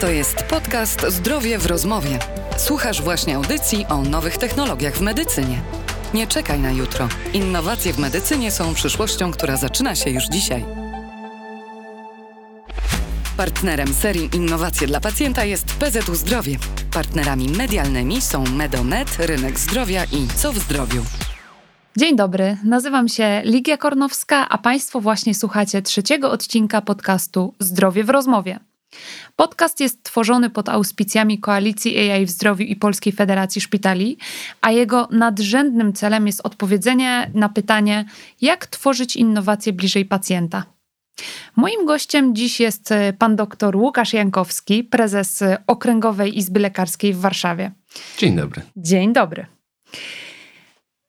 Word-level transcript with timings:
To 0.00 0.10
jest 0.10 0.42
podcast 0.42 1.06
Zdrowie 1.08 1.58
w 1.58 1.66
rozmowie. 1.66 2.18
Słuchasz 2.56 3.02
właśnie 3.02 3.36
audycji 3.36 3.86
o 3.88 4.02
nowych 4.02 4.38
technologiach 4.38 4.94
w 4.94 5.00
medycynie. 5.00 5.60
Nie 6.14 6.26
czekaj 6.26 6.60
na 6.60 6.70
jutro. 6.70 7.08
Innowacje 7.32 7.92
w 7.92 7.98
medycynie 7.98 8.50
są 8.50 8.74
przyszłością, 8.74 9.32
która 9.32 9.56
zaczyna 9.56 9.94
się 9.94 10.10
już 10.10 10.24
dzisiaj. 10.24 10.64
Partnerem 13.36 13.94
serii 13.94 14.30
Innowacje 14.34 14.86
dla 14.86 15.00
pacjenta 15.00 15.44
jest 15.44 15.66
PZU 15.66 16.14
Zdrowie. 16.14 16.58
Partnerami 16.92 17.48
medialnymi 17.48 18.20
są 18.20 18.44
Medomed, 18.44 19.16
Rynek 19.18 19.58
Zdrowia 19.58 20.04
i 20.04 20.26
Co 20.36 20.52
w 20.52 20.58
Zdrowiu. 20.58 21.02
Dzień 21.96 22.16
dobry, 22.16 22.56
nazywam 22.64 23.08
się 23.08 23.42
Ligia 23.44 23.76
Kornowska, 23.76 24.48
a 24.48 24.58
Państwo 24.58 25.00
właśnie 25.00 25.34
słuchacie 25.34 25.82
trzeciego 25.82 26.30
odcinka 26.30 26.80
podcastu 26.80 27.54
Zdrowie 27.60 28.04
w 28.04 28.10
rozmowie. 28.10 28.60
Podcast 29.36 29.80
jest 29.80 30.02
tworzony 30.02 30.50
pod 30.50 30.68
auspicjami 30.68 31.38
Koalicji 31.38 32.10
AI 32.10 32.26
w 32.26 32.30
Zdrowiu 32.30 32.64
i 32.64 32.76
Polskiej 32.76 33.12
Federacji 33.12 33.60
Szpitali, 33.60 34.18
a 34.60 34.70
jego 34.70 35.08
nadrzędnym 35.10 35.92
celem 35.92 36.26
jest 36.26 36.40
odpowiedzenie 36.40 37.30
na 37.34 37.48
pytanie, 37.48 38.04
jak 38.40 38.66
tworzyć 38.66 39.16
innowacje 39.16 39.72
bliżej 39.72 40.04
pacjenta. 40.04 40.64
Moim 41.56 41.86
gościem 41.86 42.34
dziś 42.34 42.60
jest 42.60 42.94
pan 43.18 43.36
dr 43.36 43.76
Łukasz 43.76 44.12
Jankowski, 44.12 44.84
prezes 44.84 45.44
Okręgowej 45.66 46.38
Izby 46.38 46.60
Lekarskiej 46.60 47.12
w 47.14 47.20
Warszawie. 47.20 47.72
Dzień 48.18 48.36
dobry. 48.36 48.62
Dzień 48.76 49.12
dobry. 49.12 49.46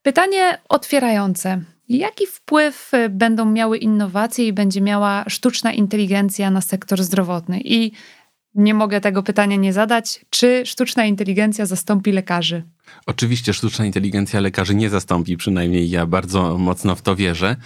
Pytanie 0.02 0.58
otwierające. 0.68 1.60
Jaki 1.88 2.26
wpływ 2.26 2.94
y, 2.94 3.08
będą 3.08 3.44
miały 3.44 3.78
innowacje 3.78 4.46
i 4.46 4.52
będzie 4.52 4.80
miała 4.80 5.24
sztuczna 5.28 5.72
inteligencja 5.72 6.50
na 6.50 6.60
sektor 6.60 7.02
zdrowotny? 7.02 7.60
I 7.64 7.92
nie 8.54 8.74
mogę 8.74 9.00
tego 9.00 9.22
pytania 9.22 9.56
nie 9.56 9.72
zadać. 9.72 10.24
Czy 10.30 10.62
sztuczna 10.66 11.04
inteligencja 11.04 11.66
zastąpi 11.66 12.12
lekarzy? 12.12 12.62
Oczywiście 13.06 13.54
sztuczna 13.54 13.86
inteligencja 13.86 14.40
lekarzy 14.40 14.74
nie 14.74 14.90
zastąpi, 14.90 15.36
przynajmniej 15.36 15.90
ja 15.90 16.06
bardzo 16.06 16.58
mocno 16.58 16.94
w 16.94 17.02
to 17.02 17.16
wierzę, 17.16 17.56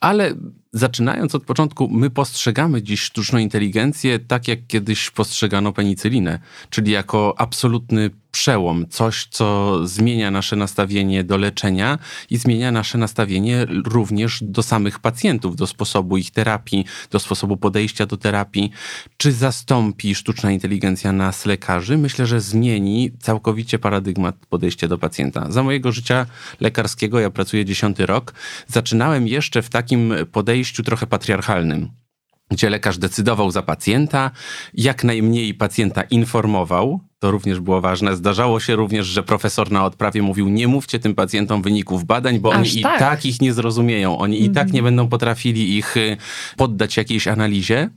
ale 0.00 0.34
zaczynając 0.72 1.34
od 1.34 1.44
początku, 1.44 1.88
my 1.88 2.10
postrzegamy 2.10 2.82
dziś 2.82 3.00
sztuczną 3.00 3.38
inteligencję 3.38 4.18
tak, 4.18 4.48
jak 4.48 4.66
kiedyś 4.66 5.10
postrzegano 5.10 5.72
penicylinę, 5.72 6.38
czyli 6.70 6.92
jako 6.92 7.34
absolutny 7.38 8.10
przełom, 8.32 8.88
coś, 8.88 9.26
co 9.30 9.78
zmienia 9.86 10.30
nasze 10.30 10.56
nastawienie 10.56 11.24
do 11.24 11.36
leczenia 11.36 11.98
i 12.30 12.36
zmienia 12.36 12.72
nasze 12.72 12.98
nastawienie 12.98 13.66
również 13.86 14.38
do 14.42 14.62
samych 14.62 14.98
pacjentów, 14.98 15.56
do 15.56 15.66
sposobu 15.66 16.16
ich 16.16 16.30
terapii, 16.30 16.84
do 17.10 17.18
sposobu 17.18 17.56
podejścia 17.56 18.06
do 18.06 18.16
terapii. 18.16 18.70
Czy 19.16 19.32
zastąpi 19.32 20.14
sztuczna 20.14 20.52
inteligencja 20.52 21.12
nas, 21.12 21.46
lekarzy? 21.46 21.98
Myślę, 21.98 22.26
że 22.26 22.40
zmieni 22.40 23.10
całkowicie 23.20 23.78
paradygmat 23.78 24.36
podejścia 24.48 24.88
do 24.88 24.98
pacjenta. 24.98 25.50
Za 25.50 25.62
mojego 25.62 25.92
życia 25.92 26.26
lekarskiego, 26.60 27.20
ja 27.20 27.30
pracuję 27.30 27.64
dziesiąty 27.64 28.06
rok, 28.06 28.34
zaczynałem 28.66 29.28
jeszcze 29.28 29.62
w 29.62 29.68
takim 29.68 30.14
podejściu 30.32 30.82
trochę 30.82 31.06
patriarchalnym 31.06 31.88
gdzie 32.50 32.70
lekarz 32.70 32.98
decydował 32.98 33.50
za 33.50 33.62
pacjenta, 33.62 34.30
jak 34.74 35.04
najmniej 35.04 35.54
pacjenta 35.54 36.02
informował, 36.02 37.00
to 37.22 37.30
również 37.30 37.60
było 37.60 37.80
ważne. 37.80 38.16
Zdarzało 38.16 38.60
się 38.60 38.76
również, 38.76 39.06
że 39.06 39.22
profesor 39.22 39.70
na 39.70 39.84
odprawie 39.84 40.22
mówił: 40.22 40.48
Nie 40.48 40.68
mówcie 40.68 40.98
tym 40.98 41.14
pacjentom 41.14 41.62
wyników 41.62 42.04
badań, 42.04 42.40
bo 42.40 42.54
Aż 42.54 42.72
oni 42.72 42.82
tak. 42.82 42.96
i 42.96 42.98
tak 42.98 43.26
ich 43.26 43.40
nie 43.40 43.52
zrozumieją. 43.52 44.18
Oni 44.18 44.38
mm. 44.38 44.50
i 44.50 44.54
tak 44.54 44.62
mhm. 44.62 44.74
nie 44.74 44.82
będą 44.82 45.08
potrafili 45.08 45.76
ich 45.76 45.96
y, 45.96 46.16
poddać 46.56 46.96
jakiejś 46.96 47.28
analizie 47.28 47.90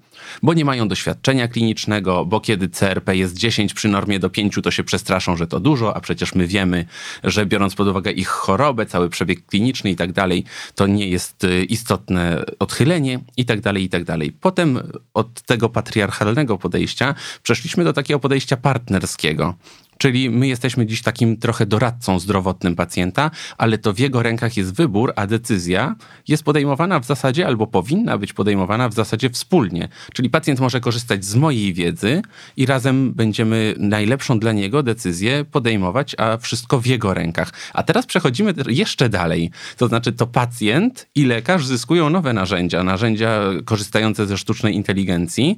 bo 0.43 0.53
nie 0.53 0.65
mają 0.65 0.87
doświadczenia 0.87 1.47
klinicznego, 1.47 2.25
bo 2.25 2.39
kiedy 2.39 2.69
CRP 2.69 3.15
jest 3.15 3.37
10 3.37 3.73
przy 3.73 3.87
normie 3.87 4.19
do 4.19 4.29
5, 4.29 4.55
to 4.63 4.71
się 4.71 4.83
przestraszą, 4.83 5.37
że 5.37 5.47
to 5.47 5.59
dużo, 5.59 5.95
a 5.95 5.99
przecież 5.99 6.35
my 6.35 6.47
wiemy, 6.47 6.85
że 7.23 7.45
biorąc 7.45 7.75
pod 7.75 7.87
uwagę 7.87 8.11
ich 8.11 8.27
chorobę, 8.27 8.85
cały 8.85 9.09
przebieg 9.09 9.45
kliniczny 9.45 9.91
i 9.91 9.95
tak 9.95 10.11
dalej, 10.11 10.43
to 10.75 10.87
nie 10.87 11.07
jest 11.07 11.43
y, 11.43 11.63
istotne 11.63 12.43
odchylenie 12.59 13.19
i 13.37 13.45
tak 13.45 13.61
dalej, 13.61 13.83
i 13.83 13.89
tak 13.89 14.03
dalej. 14.03 14.31
Potem 14.41 14.79
od 15.13 15.41
tego 15.41 15.69
patriarchalnego 15.69 16.57
podejścia 16.57 17.15
przeszliśmy 17.43 17.83
do 17.83 17.93
takiego 17.93 18.19
podejścia 18.19 18.57
partnerskiego. 18.57 19.55
Czyli 19.97 20.29
my 20.29 20.47
jesteśmy 20.47 20.85
dziś 20.85 21.01
takim 21.01 21.37
trochę 21.37 21.65
doradcą 21.65 22.19
zdrowotnym 22.19 22.75
pacjenta, 22.75 23.31
ale 23.57 23.77
to 23.77 23.93
w 23.93 23.99
jego 23.99 24.23
rękach 24.23 24.57
jest 24.57 24.75
wybór, 24.75 25.13
a 25.15 25.27
decyzja 25.27 25.95
jest 26.27 26.43
podejmowana 26.43 26.99
w 26.99 27.05
zasadzie 27.05 27.47
albo 27.47 27.67
powinna 27.67 28.17
być 28.17 28.33
podejmowana 28.33 28.89
w 28.89 28.93
zasadzie 28.93 29.29
wspólnie. 29.29 29.87
Czyli 30.13 30.29
pacjent 30.29 30.59
może 30.59 30.79
korzystać 30.79 31.25
z 31.25 31.35
mojej 31.35 31.73
wiedzy 31.73 32.21
i 32.57 32.65
razem 32.65 33.13
będziemy 33.13 33.75
najlepszą 33.77 34.39
dla 34.39 34.51
niego 34.51 34.83
decyzję 34.83 35.45
podejmować, 35.51 36.15
a 36.19 36.37
wszystko 36.37 36.79
w 36.79 36.85
jego 36.85 37.13
rękach. 37.13 37.53
A 37.73 37.83
teraz 37.83 38.05
przechodzimy 38.05 38.53
jeszcze 38.67 39.09
dalej. 39.09 39.51
To 39.77 39.87
znaczy 39.87 40.11
to 40.11 40.27
pacjent 40.27 41.07
i 41.15 41.25
lekarz 41.25 41.65
zyskują 41.65 42.09
nowe 42.09 42.33
narzędzia, 42.33 42.83
narzędzia 42.83 43.41
korzystające 43.65 44.25
ze 44.25 44.37
sztucznej 44.37 44.75
inteligencji 44.75 45.57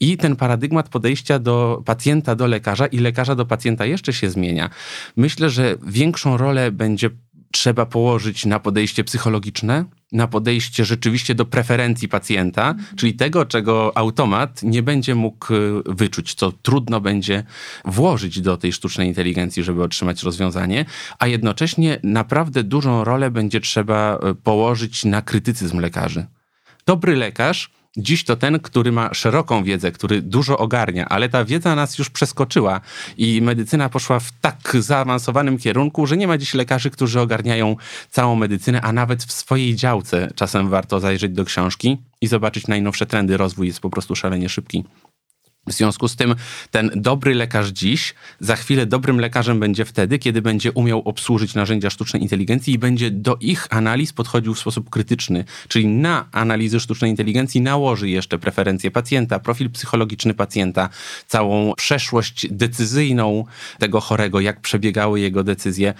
i 0.00 0.16
ten 0.16 0.36
paradygmat 0.36 0.88
podejścia 0.88 1.38
do 1.38 1.82
pacjenta 1.84 2.34
do 2.34 2.46
lekarza 2.46 2.86
i 2.86 2.98
lekarza 2.98 3.34
do 3.34 3.46
pacjenta 3.46 3.77
pacjenta 3.78 3.86
jeszcze 3.86 4.12
się 4.12 4.30
zmienia. 4.30 4.70
Myślę, 5.16 5.50
że 5.50 5.76
większą 5.86 6.36
rolę 6.36 6.72
będzie 6.72 7.10
trzeba 7.52 7.86
położyć 7.86 8.46
na 8.46 8.60
podejście 8.60 9.04
psychologiczne, 9.04 9.84
na 10.12 10.26
podejście 10.26 10.84
rzeczywiście 10.84 11.34
do 11.34 11.44
preferencji 11.44 12.08
pacjenta, 12.08 12.70
mhm. 12.70 12.96
czyli 12.96 13.14
tego, 13.14 13.46
czego 13.46 13.92
automat 13.96 14.62
nie 14.62 14.82
będzie 14.82 15.14
mógł 15.14 15.54
y, 15.54 15.82
wyczuć, 15.86 16.34
co 16.34 16.52
trudno 16.52 17.00
będzie 17.00 17.44
włożyć 17.84 18.40
do 18.40 18.56
tej 18.56 18.72
sztucznej 18.72 19.08
inteligencji, 19.08 19.62
żeby 19.62 19.82
otrzymać 19.82 20.22
rozwiązanie, 20.22 20.84
a 21.18 21.26
jednocześnie 21.26 22.00
naprawdę 22.02 22.62
dużą 22.62 23.04
rolę 23.04 23.30
będzie 23.30 23.60
trzeba 23.60 24.18
y, 24.18 24.34
położyć 24.34 25.04
na 25.04 25.22
krytycyzm 25.22 25.78
lekarzy. 25.80 26.26
Dobry 26.86 27.16
lekarz 27.16 27.70
Dziś 27.96 28.24
to 28.24 28.36
ten, 28.36 28.60
który 28.60 28.92
ma 28.92 29.14
szeroką 29.14 29.64
wiedzę, 29.64 29.92
który 29.92 30.22
dużo 30.22 30.58
ogarnia, 30.58 31.08
ale 31.08 31.28
ta 31.28 31.44
wiedza 31.44 31.74
nas 31.74 31.98
już 31.98 32.10
przeskoczyła 32.10 32.80
i 33.16 33.42
medycyna 33.42 33.88
poszła 33.88 34.20
w 34.20 34.32
tak 34.40 34.76
zaawansowanym 34.78 35.58
kierunku, 35.58 36.06
że 36.06 36.16
nie 36.16 36.26
ma 36.26 36.38
dziś 36.38 36.54
lekarzy, 36.54 36.90
którzy 36.90 37.20
ogarniają 37.20 37.76
całą 38.10 38.36
medycynę, 38.36 38.80
a 38.80 38.92
nawet 38.92 39.24
w 39.24 39.32
swojej 39.32 39.74
działce 39.74 40.30
czasem 40.34 40.68
warto 40.68 41.00
zajrzeć 41.00 41.32
do 41.32 41.44
książki 41.44 41.98
i 42.20 42.26
zobaczyć 42.26 42.66
najnowsze 42.66 43.06
trendy. 43.06 43.36
Rozwój 43.36 43.66
jest 43.66 43.80
po 43.80 43.90
prostu 43.90 44.16
szalenie 44.16 44.48
szybki. 44.48 44.84
W 45.68 45.72
związku 45.72 46.08
z 46.08 46.16
tym 46.16 46.34
ten 46.70 46.90
dobry 46.96 47.34
lekarz 47.34 47.68
dziś, 47.68 48.14
za 48.40 48.56
chwilę 48.56 48.86
dobrym 48.86 49.20
lekarzem 49.20 49.60
będzie 49.60 49.84
wtedy, 49.84 50.18
kiedy 50.18 50.42
będzie 50.42 50.72
umiał 50.72 51.02
obsłużyć 51.04 51.54
narzędzia 51.54 51.90
sztucznej 51.90 52.22
inteligencji 52.22 52.74
i 52.74 52.78
będzie 52.78 53.10
do 53.10 53.36
ich 53.40 53.66
analiz 53.70 54.12
podchodził 54.12 54.54
w 54.54 54.58
sposób 54.58 54.90
krytyczny. 54.90 55.44
Czyli 55.68 55.86
na 55.86 56.28
analizy 56.32 56.80
sztucznej 56.80 57.10
inteligencji 57.10 57.60
nałoży 57.60 58.08
jeszcze 58.08 58.38
preferencje 58.38 58.90
pacjenta, 58.90 59.38
profil 59.38 59.70
psychologiczny 59.70 60.34
pacjenta, 60.34 60.88
całą 61.26 61.72
przeszłość 61.76 62.46
decyzyjną 62.50 63.44
tego 63.78 64.00
chorego, 64.00 64.40
jak 64.40 64.60
przebiegały 64.60 65.20
jego 65.20 65.44
decyzje. 65.44 65.94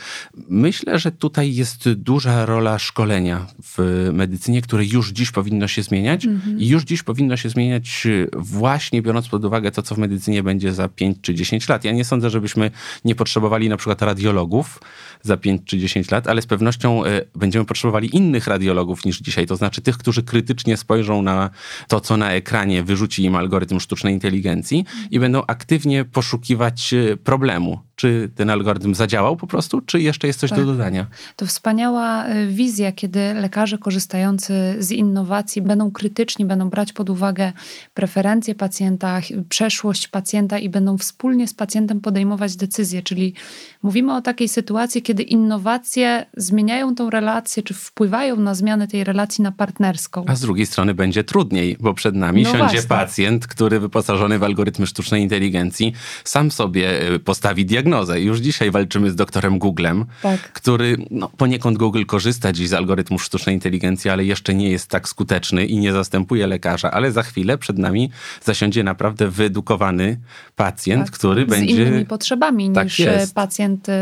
Myślę, 0.48 0.98
że 0.98 1.12
tutaj 1.12 1.54
jest 1.54 1.92
duża 1.92 2.46
rola 2.46 2.78
szkolenia 2.78 3.46
w 3.62 4.08
medycynie, 4.12 4.62
które 4.62 4.84
już 4.84 5.10
dziś 5.10 5.30
powinno 5.30 5.68
się 5.68 5.82
zmieniać 5.82 6.24
mhm. 6.24 6.60
i 6.60 6.68
już 6.68 6.84
dziś 6.84 7.02
powinno 7.02 7.36
się 7.36 7.48
zmieniać 7.48 8.06
właśnie 8.36 9.02
biorąc 9.02 9.28
pod 9.28 9.44
uwagę 9.44 9.57
uwagę 9.58 9.70
to, 9.70 9.82
co 9.82 9.94
w 9.94 9.98
medycynie 9.98 10.42
będzie 10.42 10.72
za 10.72 10.88
5 10.88 11.18
czy 11.22 11.34
10 11.34 11.68
lat. 11.68 11.84
Ja 11.84 11.92
nie 11.92 12.04
sądzę, 12.04 12.30
żebyśmy 12.30 12.70
nie 13.04 13.14
potrzebowali 13.14 13.68
na 13.68 13.76
przykład 13.76 14.02
radiologów 14.02 14.80
za 15.22 15.36
5 15.36 15.62
czy 15.64 15.78
10 15.78 16.10
lat, 16.10 16.26
ale 16.26 16.42
z 16.42 16.46
pewnością 16.46 17.04
e, 17.04 17.20
będziemy 17.34 17.64
potrzebowali 17.64 18.16
innych 18.16 18.46
radiologów 18.46 19.04
niż 19.04 19.18
dzisiaj. 19.18 19.46
To 19.46 19.56
znaczy 19.56 19.80
tych, 19.80 19.98
którzy 19.98 20.22
krytycznie 20.22 20.76
spojrzą 20.76 21.22
na 21.22 21.50
to, 21.88 22.00
co 22.00 22.16
na 22.16 22.32
ekranie 22.32 22.82
wyrzuci 22.82 23.24
im 23.24 23.36
algorytm 23.36 23.80
sztucznej 23.80 24.14
inteligencji 24.14 24.84
i 25.10 25.20
będą 25.20 25.42
aktywnie 25.46 26.04
poszukiwać 26.04 26.94
e, 26.94 27.16
problemu 27.16 27.87
czy 27.98 28.30
ten 28.34 28.50
algorytm 28.50 28.94
zadziałał 28.94 29.36
po 29.36 29.46
prostu, 29.46 29.80
czy 29.80 30.00
jeszcze 30.00 30.26
jest 30.26 30.40
coś 30.40 30.50
tak. 30.50 30.58
do 30.58 30.66
dodania? 30.66 31.06
To 31.36 31.46
wspaniała 31.46 32.24
e, 32.24 32.46
wizja, 32.46 32.92
kiedy 32.92 33.34
lekarze 33.34 33.78
korzystający 33.78 34.76
z 34.78 34.92
innowacji 34.92 35.62
będą 35.62 35.90
krytyczni, 35.90 36.44
będą 36.44 36.70
brać 36.70 36.92
pod 36.92 37.10
uwagę 37.10 37.52
preferencje 37.94 38.54
pacjenta, 38.54 39.20
przeszłość 39.48 40.08
pacjenta 40.08 40.58
i 40.58 40.68
będą 40.68 40.98
wspólnie 40.98 41.48
z 41.48 41.54
pacjentem 41.54 42.00
podejmować 42.00 42.56
decyzje. 42.56 43.02
Czyli 43.02 43.34
mówimy 43.82 44.14
o 44.14 44.22
takiej 44.22 44.48
sytuacji, 44.48 45.02
kiedy 45.02 45.22
innowacje 45.22 46.26
zmieniają 46.36 46.94
tą 46.94 47.10
relację, 47.10 47.62
czy 47.62 47.74
wpływają 47.74 48.36
na 48.36 48.54
zmianę 48.54 48.88
tej 48.88 49.04
relacji 49.04 49.42
na 49.42 49.52
partnerską. 49.52 50.24
A 50.28 50.34
z 50.34 50.40
drugiej 50.40 50.66
strony 50.66 50.94
będzie 50.94 51.24
trudniej, 51.24 51.76
bo 51.80 51.94
przed 51.94 52.14
nami 52.14 52.42
no 52.42 52.50
siądzie 52.50 52.64
właśnie. 52.64 52.88
pacjent, 52.88 53.46
który 53.46 53.80
wyposażony 53.80 54.38
w 54.38 54.42
algorytmy 54.42 54.86
sztucznej 54.86 55.22
inteligencji 55.22 55.92
sam 56.24 56.50
sobie 56.50 57.14
e, 57.14 57.18
postawi 57.18 57.66
diagnozę 57.66 57.87
diagnozę. 57.88 58.20
Już 58.20 58.38
dzisiaj 58.38 58.70
walczymy 58.70 59.10
z 59.10 59.16
doktorem 59.16 59.58
Googlem, 59.58 60.04
tak. 60.22 60.52
który 60.52 60.96
no, 61.10 61.28
poniekąd 61.28 61.78
Google 61.78 62.04
korzysta 62.04 62.52
dziś 62.52 62.68
z 62.68 62.72
algorytmów 62.72 63.22
sztucznej 63.22 63.54
inteligencji, 63.54 64.10
ale 64.10 64.24
jeszcze 64.24 64.54
nie 64.54 64.70
jest 64.70 64.90
tak 64.90 65.08
skuteczny 65.08 65.66
i 65.66 65.78
nie 65.78 65.92
zastępuje 65.92 66.46
lekarza, 66.46 66.90
ale 66.90 67.12
za 67.12 67.22
chwilę 67.22 67.58
przed 67.58 67.78
nami 67.78 68.10
zasiądzie 68.44 68.84
naprawdę 68.84 69.28
wyedukowany 69.28 70.20
pacjent, 70.56 71.04
tak, 71.04 71.14
który 71.14 71.46
z 71.46 71.48
będzie... 71.48 71.74
Z 71.74 71.78
innymi 71.78 72.06
potrzebami 72.06 72.72
tak 72.72 72.84
niż 72.84 72.98
jest. 72.98 73.34
pacjent 73.34 73.88
y, 73.88 73.92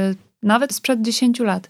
nawet 0.43 0.75
sprzed 0.75 1.03
10 1.03 1.41
lat. 1.41 1.69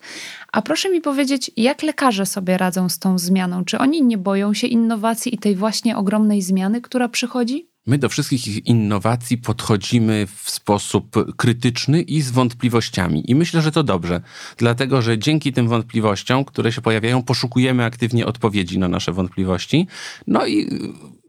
A 0.53 0.63
proszę 0.63 0.91
mi 0.91 1.01
powiedzieć, 1.01 1.51
jak 1.57 1.83
lekarze 1.83 2.27
sobie 2.27 2.59
radzą 2.59 2.89
z 2.89 2.99
tą 2.99 3.19
zmianą? 3.19 3.65
Czy 3.65 3.79
oni 3.79 4.03
nie 4.03 4.19
boją 4.19 4.55
się 4.55 4.67
innowacji 4.67 5.35
i 5.35 5.39
tej 5.39 5.57
właśnie 5.57 5.97
ogromnej 5.97 6.43
zmiany, 6.43 6.81
która 6.81 7.09
przychodzi? 7.09 7.69
My 7.87 7.99
do 7.99 8.09
wszystkich 8.09 8.67
innowacji 8.67 9.39
podchodzimy 9.39 10.27
w 10.37 10.51
sposób 10.51 11.37
krytyczny 11.37 12.03
i 12.03 12.23
z 12.23 12.31
wątpliwościami. 12.31 13.31
I 13.31 13.35
myślę, 13.35 13.63
że 13.63 13.73
to 13.73 13.83
dobrze, 13.83 14.21
dlatego 14.57 15.03
że 15.03 15.19
dzięki 15.19 15.53
tym 15.53 15.69
wątpliwościom, 15.69 16.45
które 16.45 16.73
się 16.73 16.81
pojawiają, 16.81 17.23
poszukujemy 17.23 17.85
aktywnie 17.85 18.27
odpowiedzi 18.27 18.79
na 18.79 18.89
nasze 18.89 19.13
wątpliwości. 19.13 19.87
No 20.27 20.47
i 20.47 20.69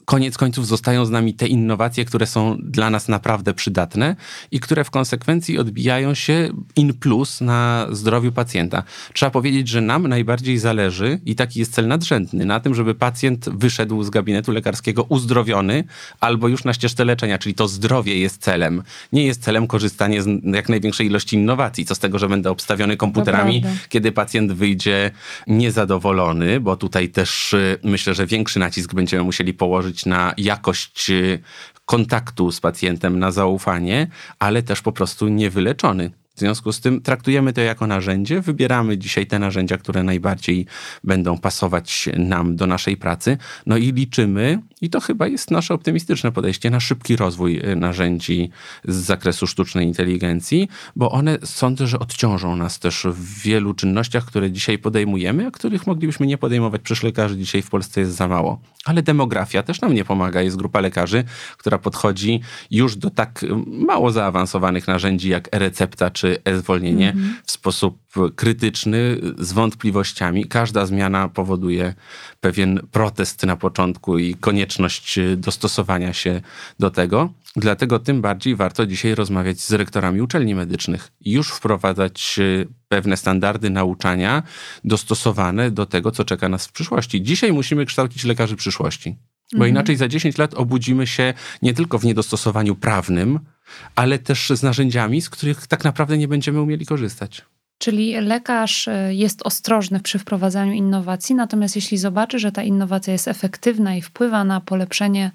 koniec 0.08 0.38
końców 0.38 0.68
zostają 0.68 1.06
z 1.06 1.10
nami 1.10 1.34
te 1.34 1.48
innowacje, 1.48 2.06
które 2.06 2.28
są 2.28 2.58
dla 2.64 2.90
nas 2.90 3.08
naprawdę 3.08 3.54
przydatne 3.54 4.16
i 4.52 4.60
które 4.60 4.84
w 4.84 4.92
konsekwencji 4.92 5.60
odbijają 5.60 6.14
się 6.14 6.50
in 6.76 6.94
plus 6.94 7.42
na 7.42 7.88
zdrowiu 7.92 8.32
pacjenta. 8.32 8.84
Trzeba 9.14 9.30
powiedzieć, 9.30 9.68
że 9.68 9.82
nam 9.82 10.08
najbardziej 10.08 10.58
zależy 10.58 11.20
i 11.26 11.36
taki 11.36 11.60
jest 11.60 11.74
cel 11.74 11.88
nadrzędny 11.88 12.46
na 12.46 12.60
tym, 12.60 12.76
żeby 12.76 12.96
pacjent 12.96 13.50
wyszedł 13.50 14.04
z 14.04 14.10
gabinetu 14.10 14.52
lekarskiego 14.52 15.04
uzdrowiony 15.04 15.84
albo 16.20 16.48
już 16.48 16.64
na 16.64 16.74
ścieżce 16.74 17.06
leczenia, 17.06 17.38
czyli 17.38 17.56
to 17.56 17.68
zdrowie 17.68 18.20
jest 18.20 18.42
celem. 18.42 18.84
Nie 19.14 19.26
jest 19.26 19.44
celem 19.44 19.68
korzystanie 19.68 20.24
z 20.24 20.28
jak 20.44 20.70
największej 20.70 21.08
ilości 21.08 21.36
innowacji. 21.36 21.86
Co 21.86 21.96
z 21.96 22.00
tego, 22.00 22.20
że 22.20 22.30
będę 22.30 22.52
obstawiony 22.52 22.98
komputerami, 22.98 23.64
kiedy 23.90 24.12
pacjent 24.12 24.52
wyjdzie 24.52 25.12
niezadowolony, 25.48 26.60
bo 26.60 26.78
tutaj 26.78 27.10
też 27.10 27.54
y, 27.54 27.80
myślę, 27.84 28.14
że 28.14 28.26
większy 28.26 28.60
nacisk 28.60 28.94
będziemy 28.94 29.24
musieli 29.24 29.54
położyć 29.54 29.97
na 30.06 30.34
jakość 30.38 31.10
y, 31.10 31.40
kontaktu 31.86 32.52
z 32.52 32.60
pacjentem, 32.60 33.20
na 33.20 33.32
zaufanie, 33.32 34.08
ale 34.40 34.64
też 34.64 34.82
po 34.82 34.92
prostu 34.92 35.28
niewyleczony. 35.28 36.12
W 36.38 36.40
związku 36.40 36.72
z 36.72 36.80
tym 36.82 37.02
traktujemy 37.02 37.54
to 37.54 37.62
jako 37.62 37.88
narzędzie, 37.88 38.42
wybieramy 38.42 38.98
dzisiaj 38.98 39.28
te 39.28 39.40
narzędzia, 39.40 39.78
które 39.78 40.04
najbardziej 40.04 40.66
będą 41.04 41.38
pasować 41.38 42.10
nam 42.18 42.56
do 42.56 42.68
naszej 42.68 42.98
pracy, 42.98 43.38
no 43.66 43.78
i 43.78 43.92
liczymy, 43.92 44.60
i 44.82 44.90
to 44.90 45.00
chyba 45.00 45.28
jest 45.28 45.52
nasze 45.52 45.74
optymistyczne 45.74 46.32
podejście, 46.32 46.70
na 46.70 46.80
szybki 46.80 47.16
rozwój 47.16 47.58
y, 47.58 47.76
narzędzi 47.76 48.50
z 48.86 48.96
zakresu 48.96 49.48
sztucznej 49.48 49.88
inteligencji, 49.88 50.70
bo 50.96 51.12
one 51.12 51.38
sądzę, 51.44 51.88
że 51.88 52.00
odciążą 52.00 52.56
nas 52.56 52.80
też 52.80 53.08
w 53.10 53.42
wielu 53.42 53.74
czynnościach, 53.74 54.26
które 54.26 54.52
dzisiaj 54.52 54.78
podejmujemy, 54.78 55.48
a 55.48 55.52
których 55.52 55.88
moglibyśmy 55.88 56.28
nie 56.28 56.38
podejmować. 56.38 56.82
Przecież 56.82 57.04
lekarzy 57.04 57.38
dzisiaj 57.38 57.62
w 57.62 57.70
Polsce 57.70 58.02
jest 58.02 58.16
za 58.16 58.28
mało. 58.28 58.62
Ale 58.86 59.04
demografia 59.04 59.64
też 59.64 59.82
nam 59.82 59.94
nie 59.94 60.06
pomaga. 60.06 60.42
Jest 60.42 60.58
grupa 60.58 60.80
lekarzy, 60.80 61.24
która 61.58 61.78
podchodzi 61.78 62.42
już 62.72 62.96
do 62.96 63.10
tak 63.10 63.46
mało 63.68 64.12
zaawansowanych 64.12 64.88
narzędzi 64.88 65.30
jak 65.30 65.56
e-recepta 65.56 66.10
czy 66.12 66.27
czy 66.28 66.42
e-zwolnienie 66.46 67.12
mm 67.12 67.24
-hmm. 67.24 67.34
w 67.46 67.52
sposób 67.52 67.98
krytyczny, 68.36 69.18
z 69.40 69.54
wątpliwościami. 69.54 70.46
Każda 70.46 70.86
zmiana 70.86 71.30
powoduje 71.30 71.94
pewien 72.42 72.80
protest 72.92 73.44
na 73.44 73.56
początku 73.56 74.18
i 74.18 74.36
konieczność 74.36 75.20
dostosowania 75.38 76.14
się 76.14 76.42
do 76.80 76.90
tego. 76.90 77.30
Dlatego 77.56 78.00
tym 78.00 78.22
bardziej 78.22 78.56
warto 78.56 78.86
dzisiaj 78.86 79.16
rozmawiać 79.16 79.60
z 79.60 79.72
rektorami 79.72 80.22
uczelni 80.22 80.56
medycznych 80.56 81.12
już 81.26 81.50
wprowadzać 81.50 82.40
pewne 82.88 83.18
standardy 83.18 83.70
nauczania 83.70 84.44
dostosowane 84.84 85.72
do 85.72 85.86
tego, 85.86 86.12
co 86.12 86.24
czeka 86.24 86.50
nas 86.50 86.68
w 86.68 86.72
przyszłości. 86.72 87.24
Dzisiaj 87.24 87.54
musimy 87.54 87.86
kształcić 87.86 88.24
lekarzy 88.24 88.56
przyszłości. 88.56 89.16
Bo 89.52 89.58
mhm. 89.58 89.72
inaczej 89.72 89.96
za 89.96 90.08
10 90.08 90.38
lat 90.38 90.54
obudzimy 90.54 91.08
się 91.08 91.34
nie 91.62 91.74
tylko 91.74 92.00
w 92.00 92.06
niedostosowaniu 92.06 92.76
prawnym, 92.76 93.40
ale 93.96 94.20
też 94.20 94.50
z 94.50 94.64
narzędziami, 94.64 95.22
z 95.22 95.30
których 95.30 95.68
tak 95.68 95.84
naprawdę 95.84 96.18
nie 96.18 96.28
będziemy 96.28 96.62
umieli 96.62 96.86
korzystać. 96.86 97.46
Czyli 97.78 98.22
lekarz 98.22 98.88
e, 98.88 99.14
jest 99.14 99.42
ostrożny 99.44 100.00
przy 100.00 100.20
wprowadzaniu 100.20 100.74
innowacji, 100.74 101.36
natomiast 101.36 101.76
jeśli 101.76 101.98
zobaczy, 101.98 102.40
że 102.40 102.52
ta 102.52 102.64
innowacja 102.64 103.14
jest 103.14 103.28
efektywna 103.28 103.96
i 103.96 104.02
wpływa 104.02 104.44
na 104.44 104.62
polepszenie 104.62 105.32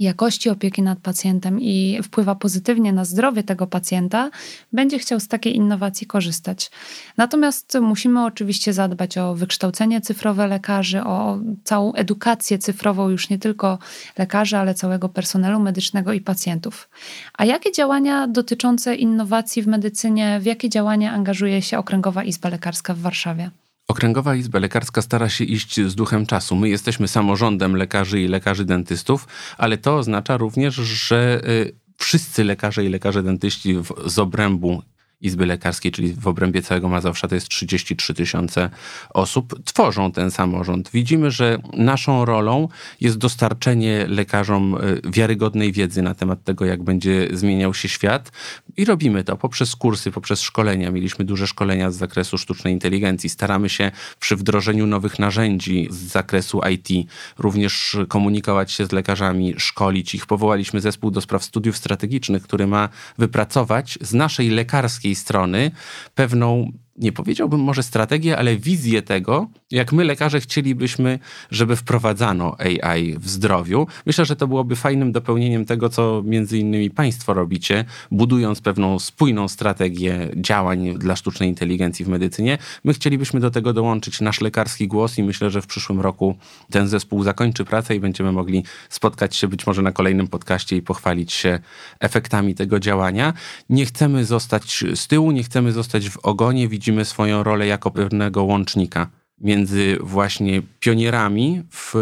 jakości 0.00 0.50
opieki 0.50 0.82
nad 0.82 0.98
pacjentem 0.98 1.60
i 1.60 1.98
wpływa 2.02 2.34
pozytywnie 2.34 2.92
na 2.92 3.04
zdrowie 3.04 3.42
tego 3.42 3.66
pacjenta, 3.66 4.30
będzie 4.72 4.98
chciał 4.98 5.20
z 5.20 5.28
takiej 5.28 5.56
innowacji 5.56 6.06
korzystać. 6.06 6.70
Natomiast 7.16 7.78
musimy 7.80 8.24
oczywiście 8.24 8.72
zadbać 8.72 9.18
o 9.18 9.34
wykształcenie 9.34 10.00
cyfrowe 10.00 10.46
lekarzy, 10.46 11.04
o 11.04 11.38
całą 11.64 11.92
edukację 11.92 12.58
cyfrową 12.58 13.08
już 13.08 13.30
nie 13.30 13.38
tylko 13.38 13.78
lekarzy, 14.18 14.56
ale 14.56 14.74
całego 14.74 15.08
personelu 15.08 15.60
medycznego 15.60 16.12
i 16.12 16.20
pacjentów. 16.20 16.90
A 17.38 17.44
jakie 17.44 17.72
działania 17.72 18.28
dotyczące 18.28 18.94
innowacji 18.94 19.62
w 19.62 19.66
medycynie, 19.66 20.40
w 20.40 20.46
jakie 20.46 20.68
działania 20.68 21.12
angażuje 21.12 21.62
się 21.62 21.78
Okręgowa 21.78 22.24
Izba 22.24 22.48
Lekarska 22.48 22.94
w 22.94 22.98
Warszawie? 22.98 23.50
Okręgowa 23.90 24.34
Izba 24.34 24.58
Lekarska 24.58 25.02
stara 25.02 25.28
się 25.28 25.44
iść 25.44 25.80
z 25.80 25.94
duchem 25.94 26.26
czasu. 26.26 26.56
My 26.56 26.68
jesteśmy 26.68 27.08
samorządem 27.08 27.76
lekarzy 27.76 28.20
i 28.20 28.28
lekarzy 28.28 28.64
dentystów, 28.64 29.28
ale 29.58 29.78
to 29.78 29.96
oznacza 29.96 30.36
również, 30.36 30.74
że 30.74 31.40
y, 31.48 31.72
wszyscy 31.96 32.44
lekarze 32.44 32.84
i 32.84 32.88
lekarze 32.88 33.22
dentyści 33.22 33.76
z 34.06 34.18
obrębu 34.18 34.82
Izby 35.20 35.46
Lekarskiej, 35.46 35.92
czyli 35.92 36.12
w 36.12 36.26
obrębie 36.26 36.62
całego 36.62 36.88
Mazowsza 36.88 37.28
to 37.28 37.34
jest 37.34 37.48
33 37.48 38.14
tysiące 38.14 38.70
osób, 39.10 39.64
tworzą 39.64 40.12
ten 40.12 40.30
samorząd. 40.30 40.90
Widzimy, 40.94 41.30
że 41.30 41.58
naszą 41.72 42.24
rolą 42.24 42.68
jest 43.00 43.18
dostarczenie 43.18 44.06
lekarzom 44.08 44.74
e, 44.74 45.10
wiarygodnej 45.10 45.72
wiedzy 45.72 46.02
na 46.02 46.14
temat 46.14 46.44
tego, 46.44 46.64
jak 46.64 46.82
będzie 46.82 47.28
zmieniał 47.32 47.74
się 47.74 47.88
świat 47.88 48.32
i 48.76 48.84
robimy 48.84 49.24
to 49.24 49.36
poprzez 49.36 49.76
kursy, 49.76 50.10
poprzez 50.10 50.40
szkolenia. 50.40 50.90
Mieliśmy 50.90 51.24
duże 51.24 51.46
szkolenia 51.46 51.90
z 51.90 51.96
zakresu 51.96 52.38
sztucznej 52.38 52.72
inteligencji. 52.72 53.30
Staramy 53.30 53.68
się 53.68 53.90
przy 54.20 54.36
wdrożeniu 54.36 54.86
nowych 54.86 55.18
narzędzi 55.18 55.88
z 55.90 55.96
zakresu 55.96 56.60
IT 56.70 57.10
również 57.38 57.96
komunikować 58.08 58.72
się 58.72 58.86
z 58.86 58.92
lekarzami, 58.92 59.54
szkolić 59.58 60.14
ich. 60.14 60.26
Powołaliśmy 60.26 60.80
zespół 60.80 61.10
do 61.10 61.20
spraw 61.20 61.44
studiów 61.44 61.76
strategicznych, 61.76 62.42
który 62.42 62.66
ma 62.66 62.88
wypracować 63.18 63.98
z 64.00 64.14
naszej 64.14 64.50
lekarskiej 64.50 65.09
strony 65.14 65.70
pewną 66.14 66.72
nie 67.00 67.12
powiedziałbym 67.12 67.60
może 67.60 67.82
strategię, 67.82 68.38
ale 68.38 68.56
wizję 68.56 69.02
tego, 69.02 69.48
jak 69.70 69.92
my 69.92 70.04
lekarze 70.04 70.40
chcielibyśmy, 70.40 71.18
żeby 71.50 71.76
wprowadzano 71.76 72.56
AI 72.58 73.14
w 73.18 73.28
zdrowiu. 73.28 73.86
Myślę, 74.06 74.24
że 74.24 74.36
to 74.36 74.48
byłoby 74.48 74.76
fajnym 74.76 75.12
dopełnieniem 75.12 75.64
tego, 75.64 75.88
co 75.88 76.22
między 76.24 76.58
innymi 76.58 76.90
Państwo 76.90 77.34
robicie, 77.34 77.84
budując 78.10 78.60
pewną 78.60 78.98
spójną 78.98 79.48
strategię 79.48 80.28
działań 80.36 80.94
dla 80.98 81.16
sztucznej 81.16 81.48
inteligencji 81.48 82.04
w 82.04 82.08
medycynie. 82.08 82.58
My 82.84 82.94
chcielibyśmy 82.94 83.40
do 83.40 83.50
tego 83.50 83.72
dołączyć 83.72 84.20
nasz 84.20 84.40
lekarski 84.40 84.88
głos 84.88 85.18
i 85.18 85.22
myślę, 85.22 85.50
że 85.50 85.62
w 85.62 85.66
przyszłym 85.66 86.00
roku 86.00 86.36
ten 86.70 86.88
zespół 86.88 87.22
zakończy 87.22 87.64
pracę 87.64 87.96
i 87.96 88.00
będziemy 88.00 88.32
mogli 88.32 88.64
spotkać 88.88 89.36
się 89.36 89.48
być 89.48 89.66
może 89.66 89.82
na 89.82 89.92
kolejnym 89.92 90.28
podcaście 90.28 90.76
i 90.76 90.82
pochwalić 90.82 91.32
się 91.32 91.58
efektami 92.00 92.54
tego 92.54 92.80
działania. 92.80 93.32
Nie 93.70 93.86
chcemy 93.86 94.24
zostać 94.24 94.84
z 94.94 95.06
tyłu, 95.06 95.30
nie 95.30 95.42
chcemy 95.42 95.72
zostać 95.72 96.10
w 96.10 96.18
ogonie. 96.18 96.68
Widzimy 96.68 96.89
widzimy 96.90 97.04
swoją 97.04 97.42
rolę 97.42 97.66
jako 97.66 97.90
pewnego 97.90 98.44
łącznika 98.44 99.06
między 99.40 99.96
właśnie 100.00 100.62
pionierami 100.80 101.62
w 101.72 101.94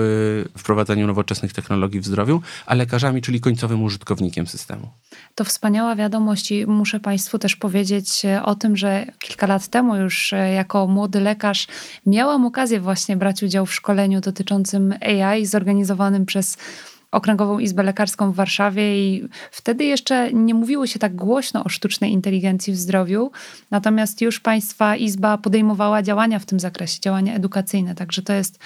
wprowadzaniu 0.58 1.06
nowoczesnych 1.06 1.52
technologii 1.52 2.00
w 2.00 2.06
zdrowiu, 2.06 2.42
a 2.66 2.74
lekarzami, 2.74 3.22
czyli 3.22 3.40
końcowym 3.40 3.82
użytkownikiem 3.82 4.46
systemu. 4.46 4.88
To 5.34 5.44
wspaniała 5.44 5.96
wiadomość 5.96 6.50
i 6.50 6.66
muszę 6.66 7.00
Państwu 7.00 7.38
też 7.38 7.56
powiedzieć 7.56 8.22
o 8.44 8.54
tym, 8.54 8.76
że 8.76 9.06
kilka 9.18 9.46
lat 9.46 9.68
temu 9.68 9.96
już 9.96 10.32
e, 10.32 10.52
jako 10.52 10.86
młody 10.86 11.20
lekarz 11.20 11.66
miałam 12.06 12.46
okazję 12.46 12.80
właśnie 12.80 13.16
brać 13.16 13.42
udział 13.42 13.66
w 13.66 13.74
szkoleniu 13.74 14.20
dotyczącym 14.20 14.94
AI 15.00 15.46
zorganizowanym 15.46 16.26
przez 16.26 16.56
Okręgową 17.12 17.58
Izbę 17.58 17.82
Lekarską 17.82 18.32
w 18.32 18.34
Warszawie 18.34 19.08
i 19.08 19.28
wtedy 19.50 19.84
jeszcze 19.84 20.32
nie 20.32 20.54
mówiło 20.54 20.86
się 20.86 20.98
tak 20.98 21.16
głośno 21.16 21.64
o 21.64 21.68
sztucznej 21.68 22.12
inteligencji 22.12 22.72
w 22.72 22.76
zdrowiu, 22.76 23.30
natomiast 23.70 24.20
już 24.20 24.40
Państwa 24.40 24.96
Izba 24.96 25.38
podejmowała 25.38 26.02
działania 26.02 26.38
w 26.38 26.46
tym 26.46 26.60
zakresie, 26.60 27.00
działania 27.00 27.34
edukacyjne, 27.34 27.94
także 27.94 28.22
to 28.22 28.32
jest 28.32 28.58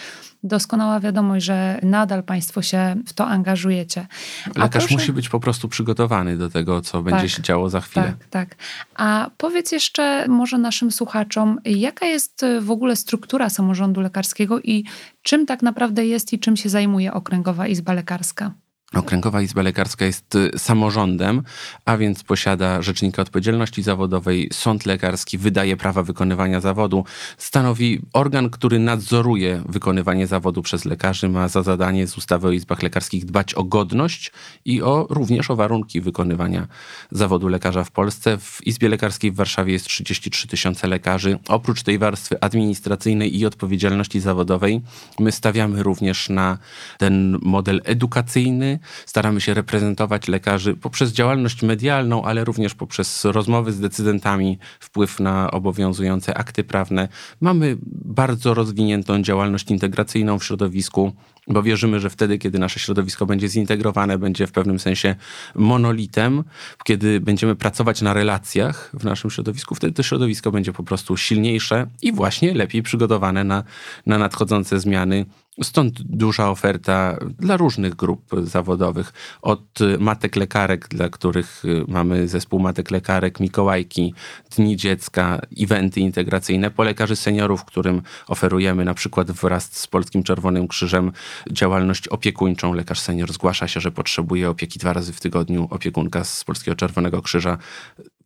doskonała 0.43 1.01
wiadomość, 1.01 1.47
że 1.47 1.79
nadal 1.83 2.23
Państwo 2.23 2.63
się 2.63 2.97
w 3.07 3.13
to 3.13 3.27
angażujecie. 3.27 4.07
A 4.47 4.61
Lekarz 4.61 4.83
proszę... 4.83 4.95
musi 4.95 5.13
być 5.13 5.29
po 5.29 5.41
prostu 5.41 5.69
przygotowany 5.69 6.37
do 6.37 6.51
tego, 6.51 6.81
co 6.81 7.03
będzie 7.03 7.21
tak, 7.21 7.31
się 7.31 7.43
działo 7.43 7.71
za 7.71 7.81
chwilę. 7.81 8.15
Tak, 8.19 8.29
tak. 8.29 8.57
A 8.95 9.31
powiedz 9.37 9.73
jeszcze 9.73 10.29
może 10.29 10.59
naszym 10.59 10.93
słuchaczom, 10.93 11.59
jaka 11.65 12.07
jest 12.07 12.45
w 12.61 12.71
ogóle 12.71 12.97
struktura 12.97 13.51
samorządu 13.51 14.01
lekarskiego 14.01 14.61
i 14.61 14.85
czym 15.23 15.47
tak 15.47 15.63
naprawdę 15.63 16.07
jest 16.07 16.33
i 16.33 16.39
czym 16.39 16.57
się 16.57 16.69
zajmuje 16.69 17.13
Okręgowa 17.13 17.67
Izba 17.67 17.93
Lekarska? 17.93 18.53
Okręgowa 18.95 19.43
Izba 19.43 19.63
Lekarska 19.63 20.05
jest 20.05 20.35
y, 20.35 20.51
samorządem, 20.59 21.43
a 21.85 21.97
więc 21.97 22.23
posiada 22.23 22.83
Rzecznika 22.83 23.23
Odpowiedzialności 23.23 23.83
Zawodowej, 23.83 24.49
sąd 24.53 24.87
lekarski 24.87 25.39
wydaje 25.39 25.77
prawa 25.77 26.03
wykonywania 26.03 26.61
zawodu, 26.61 27.05
stanowi 27.39 28.01
organ, 28.13 28.51
który 28.51 28.79
nadzoruje 28.79 29.63
wykonywanie 29.69 30.27
zawodu 30.27 30.63
przez 30.63 30.85
lekarzy, 30.85 31.29
ma 31.29 31.49
za 31.49 31.63
zadanie 31.63 32.07
z 32.07 32.19
ustawy 32.19 32.49
o 32.49 32.51
izbach 32.51 32.83
lekarskich 32.83 33.25
dbać 33.25 33.55
o 33.55 33.65
godność 33.65 34.33
i 34.65 34.83
o, 34.83 35.07
również 35.11 35.51
o 35.51 35.57
warunki 35.57 36.01
wykonywania 36.01 36.67
zawodu 37.11 37.49
lekarza 37.49 37.85
w 37.85 37.91
Polsce. 37.91 38.39
W 38.39 38.67
Izbie 38.67 38.89
Lekarskiej 38.89 39.33
w 39.33 39.35
Warszawie 39.35 39.73
jest 39.73 39.87
33 39.87 40.49
tysiące 40.49 40.89
lekarzy. 40.89 41.39
Oprócz 41.49 41.83
tej 41.83 41.99
warstwy 41.99 42.41
administracyjnej 42.41 43.39
i 43.39 43.47
odpowiedzialności 43.47 44.21
zawodowej, 44.21 44.81
my 45.19 45.33
stawiamy 45.33 45.83
również 45.83 46.29
na 46.29 46.59
ten 46.99 47.39
model 47.43 47.81
edukacyjny, 47.85 48.79
staramy 49.07 49.41
się 49.41 49.55
reprezentować 49.55 50.29
lekarzy 50.29 50.75
poprzez 50.75 51.13
działalność 51.13 51.63
medialną, 51.63 52.25
ale 52.25 52.45
również 52.45 52.75
poprzez 52.75 53.25
rozmowy 53.25 53.73
z 53.73 53.81
decydentami, 53.81 54.59
wpływ 54.81 55.21
na 55.21 55.51
obowiązujące 55.51 56.35
akty 56.35 56.65
prawne. 56.65 57.09
Mamy 57.41 57.77
bardzo 58.05 58.55
rozwiniętą 58.55 59.23
działalność 59.23 59.71
integracyjną 59.71 60.39
w 60.39 60.45
środowisku 60.45 61.13
bo 61.49 61.63
wierzymy, 61.63 62.01
że 62.01 62.11
wtedy, 62.11 62.39
kiedy 62.39 62.59
nasze 62.59 62.81
środowisko 62.81 63.27
będzie 63.27 63.49
zintegrowane, 63.49 64.19
będzie 64.19 64.47
w 64.47 64.53
pewnym 64.53 64.79
sensie 64.79 65.15
monolitem, 65.55 66.45
kiedy 66.85 67.21
będziemy 67.21 67.57
pracować 67.57 68.03
na 68.03 68.15
relacjach 68.15 68.91
w 68.95 69.05
naszym 69.05 69.31
środowisku, 69.31 69.75
wtedy 69.75 69.93
to 69.93 70.03
środowisko 70.03 70.51
będzie 70.51 70.73
po 70.73 70.83
prostu 70.83 71.17
silniejsze 71.17 71.87
i 72.03 72.13
właśnie 72.13 72.55
lepiej 72.55 72.83
przygotowane 72.83 73.45
na, 73.45 73.65
na 74.07 74.19
nadchodzące 74.19 74.81
zmiany 74.81 75.27
Stąd 75.63 76.03
duża 76.03 76.51
oferta 76.51 77.19
dla 77.39 77.57
różnych 77.57 77.95
grup 77.95 78.31
zawodowych. 78.43 79.13
Od 79.43 79.79
matek 79.99 80.37
lekarek, 80.37 80.89
dla 80.89 81.09
których 81.09 81.63
mamy 81.89 82.29
zespół 82.29 82.61
matek 82.61 82.91
lekarek, 82.91 83.41
Mikołajki, 83.41 84.15
Dni 84.57 84.77
Dziecka, 84.77 85.41
eventy 85.61 86.01
integracyjne, 86.01 86.71
po 86.71 86.83
lekarzy 86.83 87.17
seniorów, 87.17 87.65
którym 87.65 88.03
oferujemy 88.29 88.85
na 88.85 88.95
przykład 88.95 89.31
wraz 89.31 89.73
z 89.73 89.87
Polskim 89.87 90.23
Czerwonym 90.23 90.69
Krzyżem 90.69 91.13
działalność 91.53 92.09
opiekuńczą. 92.09 92.73
Lekarz 92.73 93.01
senior 93.01 93.33
zgłasza 93.33 93.69
się, 93.69 93.81
że 93.81 93.91
potrzebuje 93.91 94.51
opieki 94.51 94.79
dwa 94.79 94.93
razy 94.93 95.13
w 95.13 95.21
tygodniu. 95.21 95.69
Opiekunka 95.71 96.25
z 96.25 96.45
Polskiego 96.45 96.75
Czerwonego 96.75 97.23
Krzyża 97.23 97.59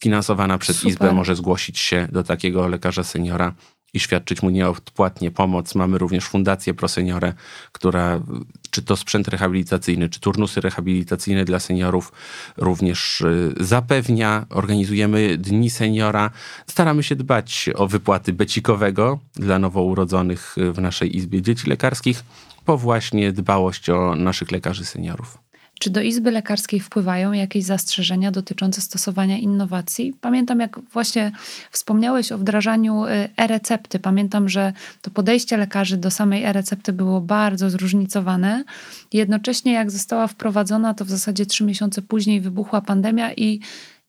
finansowana 0.02 0.58
przez 0.58 0.76
Super. 0.76 0.90
Izbę 0.90 1.12
może 1.12 1.36
zgłosić 1.36 1.78
się 1.78 2.08
do 2.12 2.22
takiego 2.22 2.68
lekarza 2.68 3.04
seniora 3.04 3.54
i 3.92 4.00
świadczyć 4.00 4.42
mu 4.42 4.50
nieodpłatnie 4.50 5.30
pomoc. 5.30 5.74
Mamy 5.74 5.98
również 5.98 6.24
Fundację 6.24 6.74
ProSeniore, 6.74 7.34
która 7.72 8.20
czy 8.76 8.82
to 8.82 8.96
sprzęt 8.96 9.28
rehabilitacyjny, 9.28 10.08
czy 10.08 10.20
turnusy 10.20 10.60
rehabilitacyjne 10.60 11.44
dla 11.44 11.60
seniorów 11.60 12.12
również 12.56 13.20
y, 13.20 13.54
zapewnia. 13.60 14.46
Organizujemy 14.50 15.38
Dni 15.38 15.70
Seniora. 15.70 16.30
Staramy 16.66 17.02
się 17.02 17.16
dbać 17.16 17.70
o 17.74 17.86
wypłaty 17.88 18.32
becikowego 18.32 19.18
dla 19.34 19.58
nowourodzonych 19.58 20.56
w 20.72 20.80
naszej 20.80 21.16
Izbie 21.16 21.42
Dzieci 21.42 21.70
Lekarskich, 21.70 22.24
po 22.64 22.78
właśnie 22.78 23.32
dbałość 23.32 23.90
o 23.90 24.14
naszych 24.16 24.50
lekarzy 24.50 24.84
seniorów. 24.84 25.38
Czy 25.78 25.90
do 25.90 26.00
Izby 26.00 26.30
Lekarskiej 26.30 26.80
wpływają 26.80 27.32
jakieś 27.32 27.64
zastrzeżenia 27.64 28.30
dotyczące 28.30 28.80
stosowania 28.80 29.38
innowacji? 29.38 30.14
Pamiętam, 30.20 30.60
jak 30.60 30.80
właśnie 30.80 31.32
wspomniałeś 31.70 32.32
o 32.32 32.38
wdrażaniu 32.38 33.04
y, 33.04 33.08
e-recepty. 33.36 33.98
Pamiętam, 33.98 34.48
że 34.48 34.72
to 35.02 35.10
podejście 35.10 35.56
lekarzy 35.56 35.96
do 35.96 36.10
samej 36.10 36.44
e-recepty 36.44 36.92
było 36.92 37.20
bardzo 37.20 37.70
zróżnicowane. 37.70 38.64
Jednocześnie, 39.12 39.72
jak 39.72 39.90
została 39.90 40.26
wprowadzona, 40.26 40.94
to 40.94 41.04
w 41.04 41.10
zasadzie 41.10 41.46
trzy 41.46 41.64
miesiące 41.64 42.02
później 42.02 42.40
wybuchła 42.40 42.80
pandemia 42.80 43.32
i 43.32 43.60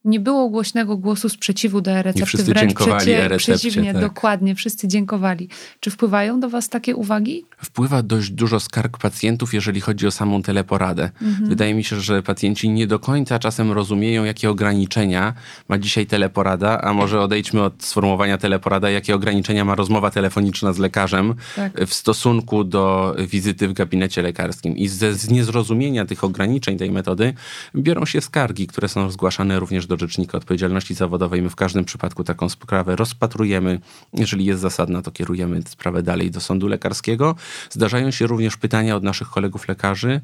nie 0.08 0.20
było 0.20 0.50
głośnego 0.50 0.98
głosu 0.98 1.30
sprzeciwu 1.30 1.82
do 1.82 1.92
e-recepty. 1.92 2.24
I 2.24 2.26
wszyscy 2.26 2.46
wręcz 2.46 2.70
dziękowali 2.70 3.06
przecie, 3.06 3.38
przeciwnie, 3.38 3.94
tak. 3.94 4.02
dokładnie, 4.02 4.56
wszyscy 4.56 4.88
dziękowali. 4.88 5.50
Czy 5.80 5.92
wpływają 5.92 6.40
do 6.40 6.50
Was 6.50 6.70
takie 6.70 6.96
uwagi? 6.96 7.46
Wpływa 7.58 8.04
dość 8.04 8.32
dużo 8.32 8.60
skarg 8.60 8.98
pacjentów, 8.98 9.54
jeżeli 9.54 9.82
chodzi 9.82 10.08
o 10.08 10.12
samą 10.12 10.42
teleporadę. 10.42 11.10
Mhm. 11.22 11.50
Wydaje 11.50 11.74
mi 11.74 11.84
się, 11.84 12.02
że 12.02 12.24
pacjenci 12.24 12.70
nie 12.70 12.88
do 12.88 13.00
końca 13.00 13.40
czasem 13.40 13.72
rozumieją, 13.72 14.24
jakie 14.24 14.50
ograniczenia 14.50 15.34
ma 15.70 15.78
dzisiaj 15.78 16.06
teleporada, 16.06 16.82
a 16.82 16.94
może 16.94 17.22
odejdźmy 17.22 17.64
od 17.64 17.84
sformułowania 17.84 18.38
teleporada, 18.38 18.90
jakie 18.90 19.16
ograniczenia 19.16 19.66
ma 19.66 19.76
rozmowa 19.76 20.12
telefoniczna 20.12 20.74
z 20.74 20.78
lekarzem 20.78 21.36
tak. 21.56 21.86
w 21.88 21.94
stosunku 21.94 22.64
do 22.64 23.16
wizyty 23.20 23.68
w 23.68 23.74
gabinecie 23.74 24.22
lekarskim. 24.22 24.78
I 24.78 24.88
ze, 24.88 25.14
z 25.14 25.30
niezrozumienia 25.30 26.06
tych 26.06 26.24
ograniczeń 26.24 26.78
tej 26.78 26.92
metody 26.92 27.34
biorą 27.76 28.06
się 28.06 28.22
skargi, 28.22 28.68
które 28.68 28.88
są 28.88 29.12
zgłaszane 29.12 29.60
również 29.60 29.88
do 29.88 29.97
Rzecznika 30.00 30.38
Odpowiedzialności 30.38 30.94
Zawodowej. 30.94 31.42
My 31.42 31.50
w 31.50 31.56
każdym 31.56 31.86
przypadku 31.86 32.24
taką 32.24 32.50
sprawę 32.50 32.96
rozpatrujemy. 32.96 33.80
Jeżeli 34.13 34.46
jest 34.46 34.62
zasadna, 34.62 35.01
to 35.01 35.12
kierujemy 35.12 35.62
sprawę 35.68 36.04
dalej 36.04 36.32
do 36.32 36.42
sądu 36.42 36.68
lekarskiego. 36.68 37.36
Zdarzają 37.70 38.12
się 38.12 38.27
również 38.27 38.58
pytania 38.58 38.96
od 38.96 39.04
naszych 39.04 39.30
kolegów 39.30 39.68
lekarzy 39.68 40.22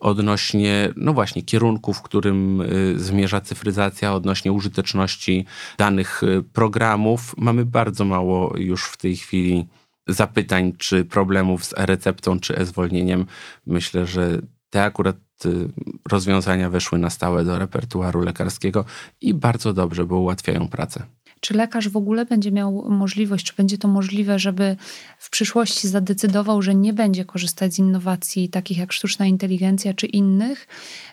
odnośnie, 0.00 0.92
no 0.96 1.12
właśnie, 1.12 1.42
kierunku, 1.42 1.92
w 1.92 2.02
którym 2.02 2.60
y, 2.60 2.94
zmierza 2.96 3.40
cyfryzacja, 3.40 4.14
odnośnie 4.14 4.52
użyteczności 4.52 5.46
danych 5.78 6.22
y, 6.22 6.44
programów. 6.52 7.34
Mamy 7.38 7.64
bardzo 7.64 8.04
mało 8.04 8.56
już 8.56 8.84
w 8.84 8.96
tej 8.96 9.16
chwili 9.16 9.66
zapytań 10.08 10.72
czy 10.78 11.04
problemów 11.04 11.64
z 11.64 11.78
e-receptą 11.78 12.40
czy 12.40 12.56
e-zwolnieniem. 12.58 13.26
Myślę, 13.66 14.06
że 14.06 14.40
te 14.70 14.82
akurat 14.82 15.16
y, 15.46 15.68
rozwiązania 16.10 16.70
weszły 16.70 16.98
na 16.98 17.10
stałe 17.10 17.44
do 17.44 17.58
repertuaru 17.58 18.20
lekarskiego 18.20 18.84
i 19.20 19.34
bardzo 19.34 19.72
dobrze, 19.72 20.04
bo 20.04 20.18
ułatwiają 20.18 20.68
pracę. 20.68 21.02
Czy 21.40 21.54
lekarz 21.54 21.88
w 21.88 21.96
ogóle 21.96 22.24
będzie 22.26 22.52
miał 22.52 22.86
możliwość, 22.90 23.46
czy 23.46 23.54
będzie 23.56 23.78
to 23.78 23.88
możliwe, 23.88 24.38
żeby 24.38 24.76
w 25.18 25.30
przyszłości 25.30 25.88
zadecydował, 25.88 26.62
że 26.62 26.74
nie 26.74 26.92
będzie 26.92 27.24
korzystać 27.24 27.74
z 27.74 27.78
innowacji 27.78 28.48
takich 28.48 28.78
jak 28.78 28.92
sztuczna 28.92 29.26
inteligencja 29.26 29.94
czy 29.94 30.06
innych? 30.06 30.68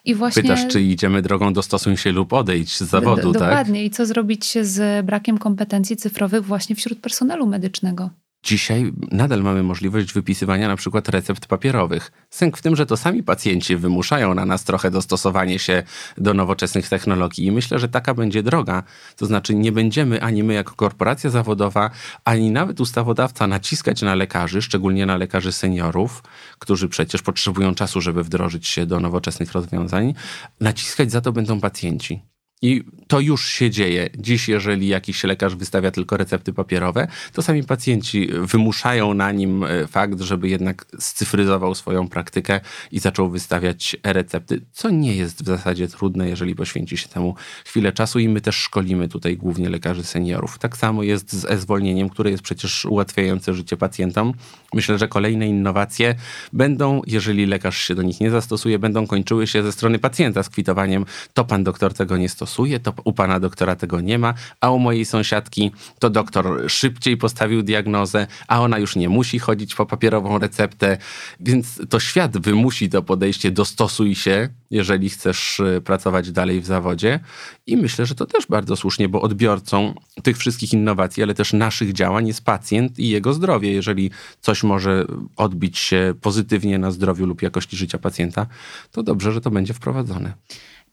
I 0.05 0.15
właśnie... 0.15 0.41
Pytasz, 0.41 0.67
czy 0.67 0.81
idziemy 0.81 1.21
drogą 1.21 1.53
dostosuj 1.53 1.97
się 1.97 2.11
lub 2.11 2.33
odejdź 2.33 2.77
z 2.77 2.81
zawodu, 2.81 3.31
D- 3.31 3.39
tak? 3.39 3.49
Dokładnie. 3.49 3.85
I 3.85 3.89
co 3.89 4.05
zrobić 4.05 4.57
z 4.61 5.05
brakiem 5.05 5.37
kompetencji 5.37 5.97
cyfrowych 5.97 6.45
właśnie 6.45 6.75
wśród 6.75 6.99
personelu 6.99 7.47
medycznego? 7.47 8.09
Dzisiaj 8.43 8.93
nadal 9.11 9.41
mamy 9.41 9.63
możliwość 9.63 10.13
wypisywania 10.13 10.67
na 10.67 10.75
przykład 10.75 11.09
recept 11.09 11.47
papierowych. 11.47 12.11
Sęk 12.29 12.57
w 12.57 12.61
tym, 12.61 12.75
że 12.75 12.85
to 12.85 12.97
sami 12.97 13.23
pacjenci 13.23 13.75
wymuszają 13.75 14.33
na 14.33 14.45
nas 14.45 14.63
trochę 14.63 14.91
dostosowanie 14.91 15.59
się 15.59 15.83
do 16.17 16.33
nowoczesnych 16.33 16.89
technologii 16.89 17.45
i 17.45 17.51
myślę, 17.51 17.79
że 17.79 17.89
taka 17.89 18.13
będzie 18.13 18.43
droga. 18.43 18.83
To 19.17 19.25
znaczy 19.25 19.55
nie 19.55 19.71
będziemy 19.71 20.21
ani 20.21 20.43
my 20.43 20.53
jako 20.53 20.75
korporacja 20.75 21.29
zawodowa, 21.29 21.89
ani 22.25 22.51
nawet 22.51 22.79
ustawodawca 22.79 23.47
naciskać 23.47 24.01
na 24.01 24.15
lekarzy, 24.15 24.61
szczególnie 24.61 25.05
na 25.05 25.17
lekarzy 25.17 25.51
seniorów, 25.51 26.23
którzy 26.59 26.89
przecież 26.89 27.21
potrzebują 27.21 27.75
czasu, 27.75 28.01
żeby 28.01 28.23
wdrożyć 28.23 28.67
się 28.67 28.85
do 28.85 28.99
nowoczesnych 28.99 29.51
rozwiązań. 29.51 30.13
Naciskać 30.59 31.11
za 31.11 31.21
to 31.21 31.31
będą 31.31 31.59
pacjenci. 31.59 32.32
I 32.63 32.83
to 33.07 33.19
już 33.19 33.45
się 33.45 33.69
dzieje. 33.69 34.09
Dziś, 34.17 34.49
jeżeli 34.49 34.87
jakiś 34.87 35.23
lekarz 35.23 35.55
wystawia 35.55 35.91
tylko 35.91 36.17
recepty 36.17 36.53
papierowe, 36.53 37.07
to 37.33 37.41
sami 37.41 37.63
pacjenci 37.63 38.29
wymuszają 38.41 39.13
na 39.13 39.31
nim 39.31 39.63
e, 39.63 39.87
fakt, 39.87 40.21
żeby 40.21 40.49
jednak 40.49 40.85
scyfryzował 40.99 41.75
swoją 41.75 42.07
praktykę 42.07 42.59
i 42.91 42.99
zaczął 42.99 43.29
wystawiać 43.29 43.97
e-recepty, 44.03 44.61
co 44.71 44.89
nie 44.89 45.15
jest 45.15 45.43
w 45.43 45.45
zasadzie 45.45 45.87
trudne, 45.87 46.29
jeżeli 46.29 46.55
poświęci 46.55 46.97
się 46.97 47.07
temu 47.07 47.35
chwilę 47.65 47.91
czasu 47.91 48.19
i 48.19 48.29
my 48.29 48.41
też 48.41 48.55
szkolimy 48.55 49.07
tutaj 49.07 49.37
głównie 49.37 49.69
lekarzy 49.69 50.03
seniorów. 50.03 50.59
Tak 50.59 50.77
samo 50.77 51.03
jest 51.03 51.33
z 51.33 51.45
e-zwolnieniem, 51.45 52.09
które 52.09 52.31
jest 52.31 52.43
przecież 52.43 52.85
ułatwiające 52.85 53.53
życie 53.53 53.77
pacjentom. 53.77 54.33
Myślę, 54.73 54.97
że 54.97 55.07
kolejne 55.07 55.47
innowacje 55.47 56.15
będą, 56.53 57.01
jeżeli 57.07 57.45
lekarz 57.45 57.77
się 57.77 57.95
do 57.95 58.01
nich 58.01 58.21
nie 58.21 58.31
zastosuje, 58.31 58.79
będą 58.79 59.07
kończyły 59.07 59.47
się 59.47 59.63
ze 59.63 59.71
strony 59.71 59.99
pacjenta 59.99 60.43
z 60.43 60.49
kwitowaniem, 60.49 61.05
to 61.33 61.45
pan 61.45 61.63
doktor 61.63 61.93
tego 61.93 62.17
nie 62.17 62.29
stosuje 62.29 62.52
stosuje, 62.53 62.79
to 62.79 62.93
u 63.03 63.13
pana 63.13 63.39
doktora 63.39 63.75
tego 63.75 64.01
nie 64.01 64.19
ma, 64.19 64.33
a 64.61 64.71
u 64.71 64.79
mojej 64.79 65.05
sąsiadki 65.05 65.71
to 65.99 66.09
doktor 66.09 66.71
szybciej 66.71 67.17
postawił 67.17 67.63
diagnozę, 67.63 68.27
a 68.47 68.61
ona 68.61 68.77
już 68.77 68.95
nie 68.95 69.09
musi 69.09 69.39
chodzić 69.39 69.75
po 69.75 69.85
papierową 69.85 70.39
receptę, 70.39 70.97
więc 71.39 71.81
to 71.89 71.99
świat 71.99 72.37
wymusi 72.37 72.89
to 72.89 73.01
podejście, 73.01 73.51
dostosuj 73.51 74.15
się, 74.15 74.49
jeżeli 74.71 75.09
chcesz 75.09 75.59
y, 75.59 75.81
pracować 75.81 76.31
dalej 76.31 76.61
w 76.61 76.65
zawodzie. 76.65 77.19
I 77.67 77.77
myślę, 77.77 78.05
że 78.05 78.15
to 78.15 78.25
też 78.25 78.45
bardzo 78.47 78.75
słusznie, 78.75 79.09
bo 79.09 79.21
odbiorcą 79.21 79.93
tych 80.23 80.37
wszystkich 80.37 80.73
innowacji, 80.73 81.23
ale 81.23 81.33
też 81.33 81.53
naszych 81.53 81.93
działań 81.93 82.27
jest 82.27 82.45
pacjent 82.45 82.99
i 82.99 83.09
jego 83.09 83.33
zdrowie. 83.33 83.71
Jeżeli 83.71 84.11
coś 84.41 84.63
może 84.63 85.05
odbić 85.35 85.77
się 85.77 86.13
pozytywnie 86.21 86.79
na 86.79 86.91
zdrowiu 86.91 87.25
lub 87.25 87.41
jakości 87.41 87.77
życia 87.77 87.97
pacjenta, 87.97 88.47
to 88.91 89.03
dobrze, 89.03 89.31
że 89.31 89.41
to 89.41 89.51
będzie 89.51 89.73
wprowadzone. 89.73 90.33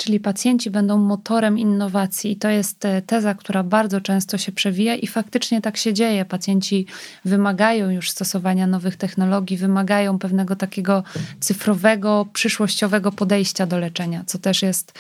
Czyli 0.00 0.20
pacjenci 0.20 0.70
będą 0.70 0.98
motorem 0.98 1.58
innowacji. 1.58 2.32
I 2.32 2.36
to 2.36 2.48
jest 2.48 2.84
e, 2.84 3.02
teza, 3.02 3.34
która 3.34 3.62
bardzo 3.62 4.00
często 4.00 4.38
się 4.38 4.52
przewija 4.52 4.94
i 4.94 5.06
faktycznie 5.06 5.60
tak 5.60 5.76
się 5.76 5.94
dzieje. 5.94 6.24
Pacjenci 6.24 6.86
wymagają 7.24 7.90
już 7.90 8.10
stosowania 8.10 8.66
nowych 8.66 8.96
technologii, 8.96 9.56
wymagają 9.56 10.18
pewnego 10.18 10.56
takiego 10.56 11.02
cyfrowego, 11.40 12.26
przyszłościowego 12.32 13.12
podejścia 13.12 13.66
do 13.66 13.78
leczenia, 13.78 14.24
co 14.26 14.38
też 14.38 14.62
jest 14.62 14.92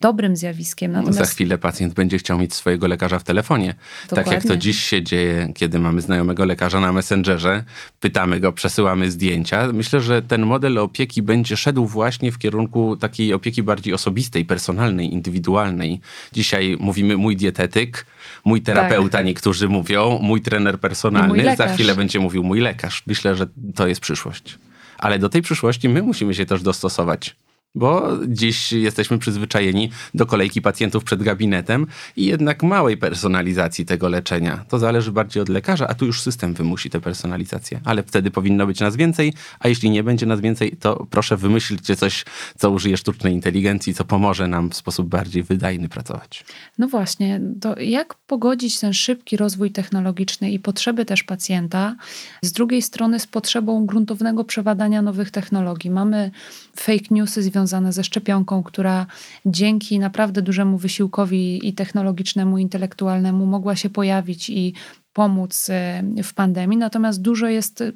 dobrym 0.00 0.36
zjawiskiem. 0.36 0.92
No, 0.92 0.98
Natomiast... 0.98 1.18
Za 1.18 1.26
chwilę 1.26 1.58
pacjent 1.58 1.94
będzie 1.94 2.18
chciał 2.18 2.38
mieć 2.38 2.54
swojego 2.54 2.86
lekarza 2.86 3.18
w 3.18 3.24
telefonie. 3.24 3.74
Dokładnie. 4.08 4.24
Tak 4.24 4.32
jak 4.32 4.52
to 4.52 4.56
dziś 4.56 4.78
się 4.78 5.02
dzieje, 5.02 5.52
kiedy 5.54 5.78
mamy 5.78 6.00
znajomego 6.00 6.44
lekarza 6.44 6.80
na 6.80 6.92
Messengerze, 6.92 7.64
pytamy 8.00 8.40
go, 8.40 8.52
przesyłamy 8.52 9.10
zdjęcia. 9.10 9.72
Myślę, 9.72 10.00
że 10.00 10.22
ten 10.22 10.46
model 10.46 10.78
opieki 10.78 11.22
będzie 11.22 11.56
szedł 11.56 11.86
właśnie 11.86 12.32
w 12.32 12.38
kierunku 12.38 12.96
takiej 12.96 13.34
opieki 13.34 13.62
bardziej 13.62 13.94
osobistej, 13.94 14.44
personalnej, 14.44 15.12
indywidualnej. 15.12 16.00
Dzisiaj 16.32 16.76
mówimy 16.80 17.16
mój 17.16 17.36
dietetyk, 17.36 18.06
mój 18.44 18.62
terapeuta, 18.62 19.18
tak. 19.18 19.26
niektórzy 19.26 19.68
mówią, 19.68 20.18
mój 20.22 20.40
trener 20.40 20.80
personalny. 20.80 21.42
Mój 21.42 21.56
za 21.56 21.68
chwilę 21.68 21.94
będzie 21.94 22.20
mówił 22.20 22.44
mój 22.44 22.60
lekarz. 22.60 23.02
Myślę, 23.06 23.36
że 23.36 23.46
to 23.74 23.86
jest 23.86 24.00
przyszłość. 24.00 24.58
Ale 24.98 25.18
do 25.18 25.28
tej 25.28 25.42
przyszłości 25.42 25.88
my 25.88 26.02
musimy 26.02 26.34
się 26.34 26.46
też 26.46 26.62
dostosować 26.62 27.36
bo 27.74 28.18
dziś 28.28 28.72
jesteśmy 28.72 29.18
przyzwyczajeni 29.18 29.90
do 30.14 30.26
kolejki 30.26 30.62
pacjentów 30.62 31.04
przed 31.04 31.22
gabinetem 31.22 31.86
i 32.16 32.24
jednak 32.24 32.62
małej 32.62 32.96
personalizacji 32.96 33.86
tego 33.86 34.08
leczenia. 34.08 34.64
To 34.68 34.78
zależy 34.78 35.12
bardziej 35.12 35.42
od 35.42 35.48
lekarza, 35.48 35.88
a 35.88 35.94
tu 35.94 36.06
już 36.06 36.20
system 36.20 36.54
wymusi 36.54 36.90
tę 36.90 37.00
personalizację. 37.00 37.80
Ale 37.84 38.02
wtedy 38.02 38.30
powinno 38.30 38.66
być 38.66 38.80
nas 38.80 38.96
więcej, 38.96 39.32
a 39.58 39.68
jeśli 39.68 39.90
nie 39.90 40.02
będzie 40.02 40.26
nas 40.26 40.40
więcej, 40.40 40.76
to 40.80 41.06
proszę 41.10 41.36
wymyślcie 41.36 41.96
coś, 41.96 42.24
co 42.58 42.70
użyje 42.70 42.96
sztucznej 42.96 43.32
inteligencji, 43.32 43.94
co 43.94 44.04
pomoże 44.04 44.48
nam 44.48 44.70
w 44.70 44.74
sposób 44.74 45.08
bardziej 45.08 45.42
wydajny 45.42 45.88
pracować. 45.88 46.44
No 46.78 46.88
właśnie, 46.88 47.40
to 47.60 47.80
jak 47.80 48.14
pogodzić 48.14 48.80
ten 48.80 48.92
szybki 48.92 49.36
rozwój 49.36 49.70
technologiczny 49.70 50.50
i 50.50 50.58
potrzeby 50.58 51.04
też 51.04 51.22
pacjenta, 51.22 51.96
z 52.42 52.52
drugiej 52.52 52.82
strony 52.82 53.20
z 53.20 53.26
potrzebą 53.26 53.86
gruntownego 53.86 54.44
przebadania 54.44 55.02
nowych 55.02 55.30
technologii. 55.30 55.90
Mamy 55.90 56.30
fake 56.76 57.04
newsy 57.10 57.42
związane 57.42 57.63
związane 57.66 57.92
ze 57.92 58.04
szczepionką, 58.04 58.62
która 58.62 59.06
dzięki 59.46 59.98
naprawdę 59.98 60.42
dużemu 60.42 60.78
wysiłkowi 60.78 61.68
i 61.68 61.72
technologicznemu, 61.72 62.58
intelektualnemu 62.58 63.46
mogła 63.46 63.76
się 63.76 63.90
pojawić 63.90 64.50
i 64.50 64.74
pomóc 65.12 65.70
e, 65.70 66.02
w 66.24 66.34
pandemii. 66.34 66.78
Natomiast 66.78 67.22
dużo 67.22 67.46
jest 67.46 67.80
e, 67.80 67.92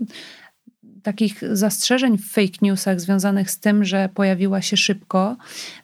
takich 1.03 1.57
zastrzeżeń 1.57 2.19
w 2.19 2.27
fake 2.27 2.59
newsach 2.63 3.01
związanych 3.01 3.51
z 3.51 3.59
tym, 3.61 3.85
że 3.85 4.09
pojawiła 4.15 4.63
się 4.63 4.77
szybko. 4.77 5.37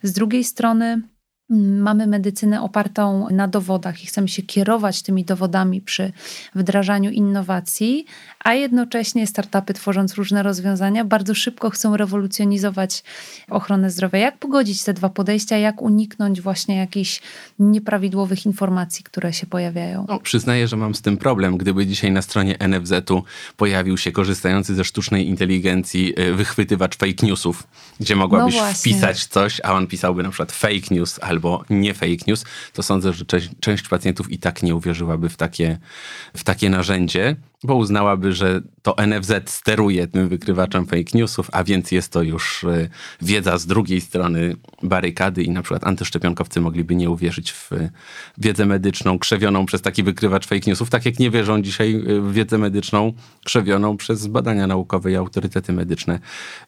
Z 0.03 0.11
drugiej 0.11 0.43
strony, 0.43 1.01
Mamy 1.49 2.07
medycynę 2.07 2.61
opartą 2.61 3.27
na 3.31 3.47
dowodach 3.47 4.03
i 4.03 4.07
chcemy 4.07 4.27
się 4.27 4.41
kierować 4.43 5.01
tymi 5.01 5.25
dowodami 5.25 5.81
przy 5.81 6.11
wdrażaniu 6.55 7.11
innowacji, 7.11 8.05
a 8.43 8.53
jednocześnie 8.53 9.27
startupy, 9.27 9.73
tworząc 9.73 10.13
różne 10.13 10.43
rozwiązania, 10.43 11.05
bardzo 11.05 11.35
szybko 11.35 11.69
chcą 11.69 11.97
rewolucjonizować 11.97 13.03
ochronę 13.49 13.89
zdrowia. 13.91 14.19
Jak 14.19 14.37
pogodzić 14.37 14.83
te 14.83 14.93
dwa 14.93 15.09
podejścia, 15.09 15.57
jak 15.57 15.81
uniknąć 15.81 16.41
właśnie 16.41 16.75
jakichś 16.75 17.21
nieprawidłowych 17.59 18.45
informacji, 18.45 19.03
które 19.03 19.33
się 19.33 19.47
pojawiają? 19.47 20.05
No, 20.09 20.19
przyznaję, 20.19 20.67
że 20.67 20.77
mam 20.77 20.95
z 20.95 21.01
tym 21.01 21.17
problem. 21.17 21.57
Gdyby 21.57 21.87
dzisiaj 21.87 22.11
na 22.11 22.21
stronie 22.21 22.57
NFZ-u 22.67 23.23
pojawił 23.57 23.97
się 23.97 24.11
korzystający 24.11 24.75
ze 24.75 24.83
sztucznej 24.83 25.27
inteligencji 25.27 26.19
y, 26.19 26.33
wychwytywacz 26.33 26.97
fake 26.97 27.27
newsów, 27.27 27.67
gdzie 27.99 28.15
mogłabyś 28.15 28.55
no 28.55 28.73
wpisać 28.73 29.25
coś, 29.25 29.61
a 29.63 29.73
on 29.73 29.87
pisałby 29.87 30.23
na 30.23 30.29
przykład 30.29 30.51
fake 30.51 30.87
news, 30.91 31.19
albo 31.35 31.63
nie 31.69 31.93
fake 31.93 32.25
news, 32.27 32.45
to 32.73 32.83
sądzę, 32.83 33.13
że 33.13 33.25
część, 33.25 33.49
część 33.59 33.87
pacjentów 33.87 34.31
i 34.31 34.39
tak 34.39 34.63
nie 34.63 34.75
uwierzyłaby 34.75 35.29
w 35.29 35.37
takie, 35.37 35.77
w 36.35 36.43
takie 36.43 36.69
narzędzie 36.69 37.35
bo 37.63 37.75
uznałaby, 37.75 38.33
że 38.33 38.61
to 38.81 38.95
NFZ 39.07 39.33
steruje 39.45 40.07
tym 40.07 40.29
wykrywaczem 40.29 40.85
fake 40.85 41.11
newsów, 41.13 41.49
a 41.51 41.63
więc 41.63 41.91
jest 41.91 42.11
to 42.11 42.21
już 42.21 42.63
e, 42.63 42.89
wiedza 43.21 43.57
z 43.57 43.65
drugiej 43.65 44.01
strony 44.01 44.55
barykady 44.83 45.43
i 45.43 45.49
na 45.49 45.61
przykład 45.61 45.87
antyszczepionkowcy 45.87 46.61
mogliby 46.61 46.95
nie 46.95 47.09
uwierzyć 47.09 47.51
w 47.51 47.69
wiedzę 48.37 48.65
medyczną 48.65 49.19
krzewioną 49.19 49.65
przez 49.65 49.81
taki 49.81 50.03
wykrywacz 50.03 50.47
fake 50.47 50.61
newsów, 50.67 50.89
tak 50.89 51.05
jak 51.05 51.19
nie 51.19 51.31
wierzą 51.31 51.61
dzisiaj 51.61 52.03
w 52.21 52.33
wiedzę 52.33 52.57
medyczną 52.57 53.13
krzewioną 53.43 53.97
przez 53.97 54.27
badania 54.27 54.67
naukowe 54.67 55.11
i 55.11 55.15
autorytety 55.15 55.73
medyczne. 55.73 56.19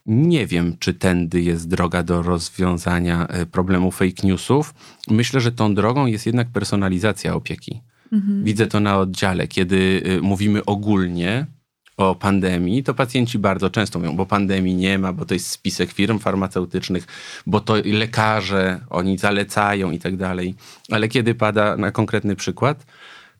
Nie 0.06 0.48
wiem, 0.48 0.76
czy 0.80 0.94
tędy 0.94 1.42
jest 1.42 1.68
droga 1.68 2.04
do 2.04 2.22
rozwiązania 2.22 3.28
e, 3.28 3.46
problemu 3.46 3.92
fake 3.92 4.28
newsów. 4.28 4.74
Myślę, 5.10 5.42
że 5.42 5.52
tą 5.52 5.76
drogą 5.76 6.06
jest 6.06 6.26
jednak 6.26 6.50
personalizacja 6.50 7.36
opieki. 7.36 7.82
Mhm. 8.12 8.44
Widzę 8.44 8.68
to 8.68 8.80
na 8.80 8.98
oddziale, 8.98 9.48
kiedy 9.48 10.02
y, 10.08 10.22
mówimy 10.22 10.66
ogólnie 10.66 11.46
o 11.98 12.16
pandemii, 12.16 12.84
to 12.84 12.94
pacjenci 12.94 13.40
bardzo 13.40 13.70
często 13.70 14.00
mówią, 14.00 14.16
bo 14.16 14.26
pandemii 14.26 14.76
nie 14.76 15.00
ma, 15.00 15.14
bo 15.14 15.26
to 15.26 15.34
jest 15.34 15.50
spisek 15.50 15.92
firm 15.92 16.20
farmaceutycznych, 16.20 17.08
bo 17.46 17.60
to 17.60 17.74
lekarze, 17.86 18.80
oni 18.90 19.18
zalecają 19.18 19.92
i 19.92 20.00
tak 20.00 20.18
dalej. 20.18 20.56
Ale 20.92 21.08
kiedy 21.08 21.36
pada 21.36 21.78
na 21.78 21.92
konkretny 21.92 22.36
przykład, 22.36 22.86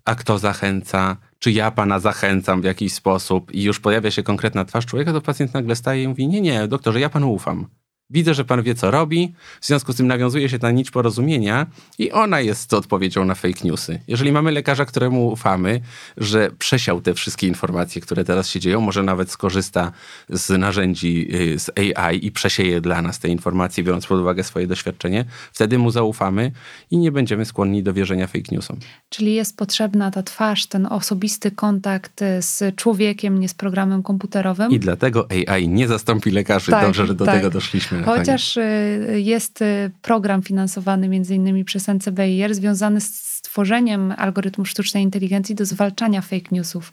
a 0.06 0.16
kto 0.16 0.38
zachęca, 0.38 1.18
czy 1.40 1.52
ja 1.52 1.72
pana 1.72 2.00
zachęcam 2.00 2.62
w 2.62 2.66
jakiś 2.66 2.94
sposób 2.94 3.52
i 3.52 3.64
już 3.64 3.80
pojawia 3.80 4.12
się 4.12 4.24
konkretna 4.24 4.66
twarz 4.66 4.86
człowieka, 4.86 5.14
to 5.14 5.22
pacjent 5.22 5.54
nagle 5.54 5.76
staje 5.76 6.04
i 6.04 6.08
mówi, 6.08 6.28
nie, 6.28 6.42
nie, 6.42 6.68
doktorze, 6.68 7.00
ja 7.00 7.10
panu 7.10 7.34
ufam. 7.34 7.68
Widzę, 8.10 8.34
że 8.34 8.46
pan 8.46 8.64
wie, 8.64 8.76
co 8.76 8.92
robi, 8.92 9.34
w 9.62 9.66
związku 9.66 9.94
z 9.94 9.96
tym 9.96 10.08
nawiązuje 10.08 10.50
się 10.50 10.60
ta 10.60 10.72
nić 10.72 10.92
porozumienia 10.92 11.66
i 12.00 12.12
ona 12.12 12.42
jest 12.42 12.74
odpowiedzią 12.74 13.26
na 13.26 13.36
fake 13.36 13.60
newsy. 13.64 14.00
Jeżeli 14.08 14.32
mamy 14.32 14.52
lekarza, 14.52 14.86
któremu 14.86 15.28
ufamy, 15.28 15.82
że 16.18 16.52
przesiał 16.60 17.02
te 17.02 17.14
wszystkie 17.14 17.48
informacje, 17.48 18.02
które 18.02 18.24
teraz 18.24 18.50
się 18.50 18.60
dzieją, 18.60 18.82
może 18.82 19.04
nawet 19.04 19.32
skorzysta 19.32 19.92
z 20.30 20.50
narzędzi 20.50 21.28
y, 21.36 21.60
z 21.60 21.70
AI 21.76 22.26
i 22.26 22.32
przesieje 22.32 22.82
dla 22.82 23.02
nas 23.02 23.20
te 23.20 23.28
informacje, 23.28 23.84
biorąc 23.84 24.08
pod 24.08 24.20
uwagę 24.20 24.44
swoje 24.44 24.68
doświadczenie, 24.68 25.26
wtedy 25.54 25.78
mu 25.78 25.92
zaufamy 25.92 26.52
i 26.92 26.98
nie 26.98 27.12
będziemy 27.12 27.46
skłonni 27.46 27.84
do 27.84 27.94
wierzenia 27.94 28.28
fake 28.28 28.52
newsom. 28.52 28.78
Czyli 29.10 29.36
jest 29.36 29.58
potrzebna 29.58 30.12
ta 30.12 30.24
twarz, 30.24 30.66
ten 30.66 30.86
osobisty 30.86 31.52
kontakt 31.52 32.20
z 32.40 32.76
człowiekiem, 32.76 33.40
nie 33.40 33.50
z 33.50 33.54
programem 33.54 34.04
komputerowym. 34.04 34.72
I 34.72 34.80
dlatego 34.80 35.28
AI 35.32 35.68
nie 35.70 35.88
zastąpi 35.88 36.32
lekarzy. 36.32 36.72
Tak, 36.72 36.86
Dobrze, 36.86 37.06
że 37.06 37.16
do 37.16 37.26
tak. 37.26 37.36
tego 37.36 37.50
doszliśmy. 37.50 37.97
Chociaż 38.06 38.58
y, 38.58 39.22
jest 39.24 39.62
y, 39.62 39.92
program 40.02 40.42
finansowany 40.42 41.10
między 41.10 41.36
innymi 41.36 41.66
przez 41.66 41.88
NCBIR 41.88 42.56
związany 42.56 43.02
z 43.02 43.28
stworzeniem 43.48 44.14
algorytmu 44.18 44.66
sztucznej 44.66 45.04
inteligencji 45.04 45.56
do 45.56 45.66
zwalczania 45.66 46.22
fake 46.22 46.48
newsów. 46.52 46.92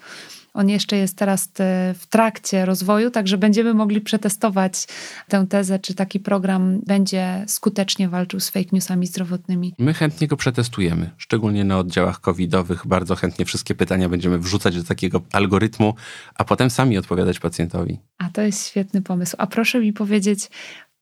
On 0.55 0.69
jeszcze 0.69 0.97
jest 0.97 1.17
teraz 1.17 1.49
w 1.95 2.07
trakcie 2.11 2.65
rozwoju, 2.67 3.11
także 3.11 3.39
będziemy 3.39 3.75
mogli 3.75 4.01
przetestować 4.01 4.87
tę 5.29 5.47
tezę, 5.49 5.79
czy 5.79 5.95
taki 5.95 6.21
program 6.21 6.81
będzie 6.87 7.45
skutecznie 7.47 8.09
walczył 8.09 8.41
z 8.41 8.51
fake 8.51 8.69
newsami 8.73 9.07
zdrowotnymi. 9.07 9.75
My 9.79 9.95
chętnie 9.95 10.29
go 10.29 10.37
przetestujemy, 10.37 11.11
szczególnie 11.17 11.65
na 11.65 11.79
oddziałach 11.79 12.21
covidowych. 12.21 12.87
Bardzo 12.87 13.17
chętnie 13.17 13.45
wszystkie 13.45 13.75
pytania 13.75 14.09
będziemy 14.09 14.39
wrzucać 14.39 14.77
do 14.77 14.85
takiego 14.85 15.23
algorytmu, 15.33 15.95
a 16.35 16.45
potem 16.45 16.71
sami 16.71 16.99
odpowiadać 16.99 17.39
pacjentowi. 17.39 17.99
A 18.19 18.29
to 18.29 18.43
jest 18.43 18.69
świetny 18.69 19.03
pomysł. 19.03 19.37
A 19.39 19.47
proszę 19.47 19.81
mi 19.81 19.93
powiedzieć, 19.93 20.51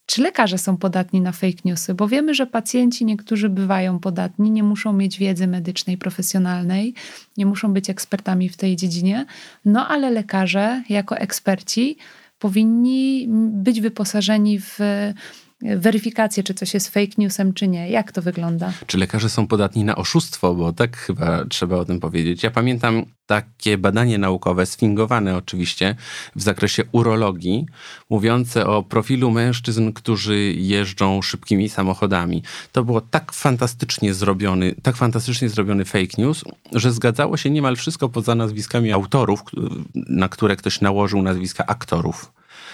czy 0.07 0.23
lekarze 0.23 0.59
są 0.59 0.77
podatni 0.77 1.21
na 1.21 1.33
fake 1.33 1.59
newsy? 1.65 1.95
Bo 1.95 2.09
wiemy, 2.09 2.35
że 2.35 2.47
pacjenci 2.47 3.05
niektórzy 3.05 3.49
bywają 3.49 3.99
podatni, 3.99 4.51
nie 4.51 4.63
muszą 4.63 4.93
mieć 4.93 5.19
wiedzy 5.19 5.47
medycznej, 5.47 5.99
profesjonalnej, 5.99 6.95
nie 7.37 7.47
muszą 7.47 7.73
być 7.73 7.91
ekspertami 7.91 8.49
w 8.49 8.57
tej 8.57 8.77
dziedzinie, 8.77 9.27
no 9.65 9.89
ale 9.89 10.11
lekarze 10.11 10.83
jako 10.89 11.17
eksperci 11.17 11.97
powinni 12.39 13.27
być 13.53 13.81
wyposażeni 13.81 14.61
w 14.61 14.79
weryfikację, 15.63 16.43
czy 16.43 16.55
coś 16.55 16.75
jest 16.75 16.89
fake 16.89 17.13
newsem, 17.19 17.55
czy 17.55 17.69
nie. 17.69 17.91
Jak 17.91 18.13
to 18.13 18.23
wygląda? 18.23 18.73
Czy 18.87 18.99
lekarze 18.99 19.31
są 19.31 19.47
podatni 19.47 19.85
na 19.85 19.97
oszustwo, 19.97 20.55
bo 20.55 20.73
tak 20.73 20.97
chyba 20.97 21.45
trzeba 21.45 21.77
o 21.77 21.85
tym 21.85 22.01
powiedzieć. 22.01 22.43
Ja 22.43 22.51
pamiętam 22.51 23.05
takie 23.27 23.79
badanie 23.79 24.19
naukowe, 24.19 24.67
sfingowane 24.67 25.37
oczywiście, 25.37 25.97
w 26.37 26.43
zakresie 26.43 26.83
urologii, 26.93 27.67
mówiące 28.11 28.67
o 28.67 28.83
profilu 28.83 29.31
mężczyzn, 29.31 29.93
którzy 29.93 30.53
jeżdżą 30.53 31.23
szybkimi 31.23 31.69
samochodami. 31.69 32.43
To 32.73 32.85
było 32.85 33.01
tak 33.01 33.33
fantastycznie 33.33 34.15
zrobiony, 34.15 34.75
tak 34.83 34.97
fantastycznie 34.97 35.49
zrobiony 35.49 35.85
fake 35.85 36.15
news, 36.19 36.45
że 36.73 36.93
zgadzało 36.93 37.37
się 37.37 37.51
niemal 37.51 37.77
wszystko 37.77 38.09
poza 38.09 38.35
nazwiskami 38.35 38.93
autorów, 38.93 39.41
na 39.95 40.29
które 40.29 40.57
ktoś 40.57 40.81
nałożył 40.81 41.23
nazwiska 41.23 41.67
aktorów. 41.67 42.33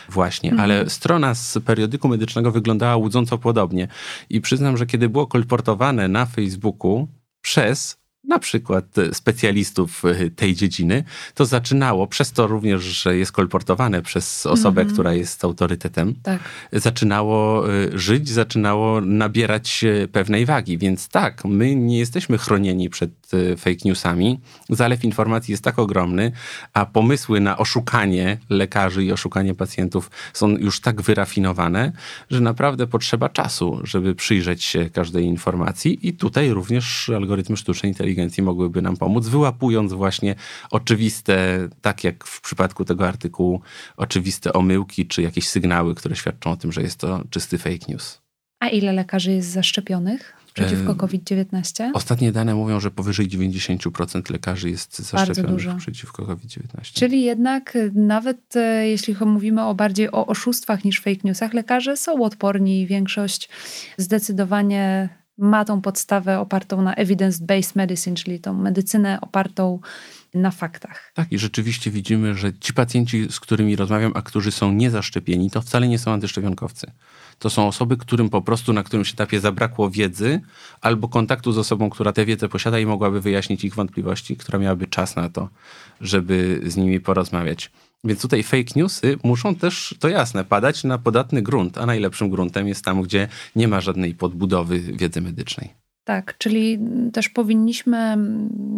Właśnie, 0.08 0.50
mhm. 0.50 0.70
ale 0.70 0.90
strona 0.90 1.34
z 1.34 1.58
periodyku 1.64 2.08
medycznego 2.08 2.52
wyglądała 2.52 2.96
łudząco 2.96 3.38
podobnie. 3.38 3.88
I 4.30 4.40
przyznam, 4.40 4.76
że 4.76 4.86
kiedy 4.86 5.08
było 5.08 5.26
kolportowane 5.26 6.08
na 6.08 6.26
Facebooku 6.26 7.08
przez 7.40 7.98
na 8.28 8.38
przykład 8.38 8.84
specjalistów 9.12 10.04
e, 10.04 10.30
tej 10.30 10.54
dziedziny, 10.54 11.04
to 11.34 11.46
zaczynało, 11.46 12.06
przez 12.06 12.32
to 12.32 12.46
również, 12.46 12.82
że 12.82 13.16
jest 13.16 13.32
kolportowane 13.32 14.02
przez 14.02 14.46
osobę, 14.46 14.80
mm 14.80 14.90
-hmm. 14.90 14.94
która 14.94 15.12
jest 15.14 15.44
autorytetem, 15.44 16.14
tak. 16.22 16.40
zaczynało 16.72 17.68
e, 17.72 17.98
żyć, 17.98 18.28
zaczynało 18.28 19.00
nabierać 19.00 19.84
pewnej 20.12 20.46
wagi. 20.46 20.78
Więc 20.78 21.08
tak, 21.08 21.44
my 21.44 21.74
nie 21.74 21.98
jesteśmy 21.98 22.38
chronieni 22.38 22.90
przed 22.90 23.10
fake 23.56 23.76
newsami. 23.84 24.40
Zalew 24.70 25.04
informacji 25.04 25.52
jest 25.52 25.64
tak 25.64 25.78
ogromny, 25.78 26.32
a 26.72 26.86
pomysły 26.86 27.40
na 27.40 27.58
oszukanie 27.58 28.38
lekarzy 28.50 29.04
i 29.04 29.12
oszukanie 29.12 29.54
pacjentów 29.54 30.10
są 30.32 30.48
już 30.48 30.80
tak 30.80 31.02
wyrafinowane, 31.02 31.92
że 32.30 32.40
naprawdę 32.40 32.86
potrzeba 32.86 33.28
czasu, 33.28 33.80
żeby 33.84 34.14
przyjrzeć 34.14 34.64
się 34.64 34.90
każdej 34.90 35.24
informacji 35.24 36.08
i 36.08 36.12
tutaj 36.12 36.50
również 36.50 37.08
algorytmy 37.08 37.56
sztucznej 37.56 37.92
inteligencji 37.92 38.42
mogłyby 38.42 38.82
nam 38.82 38.96
pomóc, 38.96 39.28
wyłapując 39.28 39.92
właśnie 39.92 40.34
oczywiste, 40.70 41.68
tak 41.82 42.04
jak 42.04 42.24
w 42.24 42.40
przypadku 42.40 42.84
tego 42.84 43.08
artykułu, 43.08 43.60
oczywiste 43.96 44.52
omyłki 44.52 45.06
czy 45.06 45.22
jakieś 45.22 45.48
sygnały, 45.48 45.94
które 45.94 46.16
świadczą 46.16 46.50
o 46.50 46.56
tym, 46.56 46.72
że 46.72 46.82
jest 46.82 47.00
to 47.00 47.24
czysty 47.30 47.58
fake 47.58 47.86
news. 47.88 48.20
A 48.60 48.68
ile 48.68 48.92
lekarzy 48.92 49.32
jest 49.32 49.48
zaszczepionych 49.48 50.37
przeciwko 50.66 50.94
COVID-19? 50.94 51.90
Ostatnie 51.94 52.32
dane 52.32 52.54
mówią, 52.54 52.80
że 52.80 52.90
powyżej 52.90 53.28
90% 53.28 54.30
lekarzy 54.32 54.70
jest 54.70 54.98
zaszczepionych 54.98 55.76
przeciwko 55.76 56.26
COVID-19. 56.26 56.94
Czyli 56.94 57.22
jednak 57.22 57.76
y, 57.76 57.92
nawet 57.94 58.56
y, 58.56 58.88
jeśli 58.88 59.16
mówimy 59.26 59.64
o 59.64 59.74
bardziej 59.74 60.12
o 60.12 60.26
oszustwach 60.26 60.84
niż 60.84 61.00
fake 61.00 61.20
newsach, 61.24 61.54
lekarze 61.54 61.96
są 61.96 62.22
odporni 62.22 62.80
i 62.80 62.86
większość 62.86 63.48
zdecydowanie 63.96 65.08
ma 65.38 65.64
tą 65.64 65.80
podstawę 65.80 66.40
opartą 66.40 66.82
na 66.82 66.94
evidence-based 66.94 67.76
medicine, 67.76 68.16
czyli 68.16 68.40
tą 68.40 68.54
medycynę 68.54 69.20
opartą 69.20 69.80
na 70.34 70.50
faktach. 70.50 71.12
Tak, 71.14 71.32
i 71.32 71.38
rzeczywiście 71.38 71.90
widzimy, 71.90 72.34
że 72.34 72.52
ci 72.52 72.72
pacjenci, 72.72 73.26
z 73.30 73.40
którymi 73.40 73.76
rozmawiam, 73.76 74.12
a 74.14 74.22
którzy 74.22 74.52
są 74.52 74.72
niezaszczepieni, 74.72 75.50
to 75.50 75.62
wcale 75.62 75.88
nie 75.88 75.98
są 75.98 76.12
antyszczepionkowcy. 76.12 76.90
To 77.38 77.50
są 77.50 77.68
osoby, 77.68 77.96
którym 77.96 78.28
po 78.30 78.42
prostu 78.42 78.72
na 78.72 78.82
którymś 78.82 79.12
etapie 79.12 79.40
zabrakło 79.40 79.90
wiedzy 79.90 80.40
albo 80.80 81.08
kontaktu 81.08 81.52
z 81.52 81.58
osobą, 81.58 81.90
która 81.90 82.12
tę 82.12 82.24
wiedzę 82.24 82.48
posiada 82.48 82.78
i 82.78 82.86
mogłaby 82.86 83.20
wyjaśnić 83.20 83.64
ich 83.64 83.74
wątpliwości, 83.74 84.36
która 84.36 84.58
miałaby 84.58 84.86
czas 84.86 85.16
na 85.16 85.28
to, 85.28 85.48
żeby 86.00 86.60
z 86.66 86.76
nimi 86.76 87.00
porozmawiać. 87.00 87.70
Więc 88.04 88.22
tutaj 88.22 88.42
fake 88.42 88.72
newsy 88.76 89.16
muszą 89.24 89.54
też, 89.54 89.96
to 90.00 90.08
jasne, 90.08 90.44
padać 90.44 90.84
na 90.84 90.98
podatny 90.98 91.42
grunt, 91.42 91.78
a 91.78 91.86
najlepszym 91.86 92.30
gruntem 92.30 92.68
jest 92.68 92.84
tam, 92.84 93.02
gdzie 93.02 93.28
nie 93.56 93.68
ma 93.68 93.80
żadnej 93.80 94.14
podbudowy 94.14 94.80
wiedzy 94.80 95.20
medycznej. 95.20 95.74
Tak, 96.04 96.38
czyli 96.38 96.78
też 97.12 97.28
powinniśmy 97.28 98.16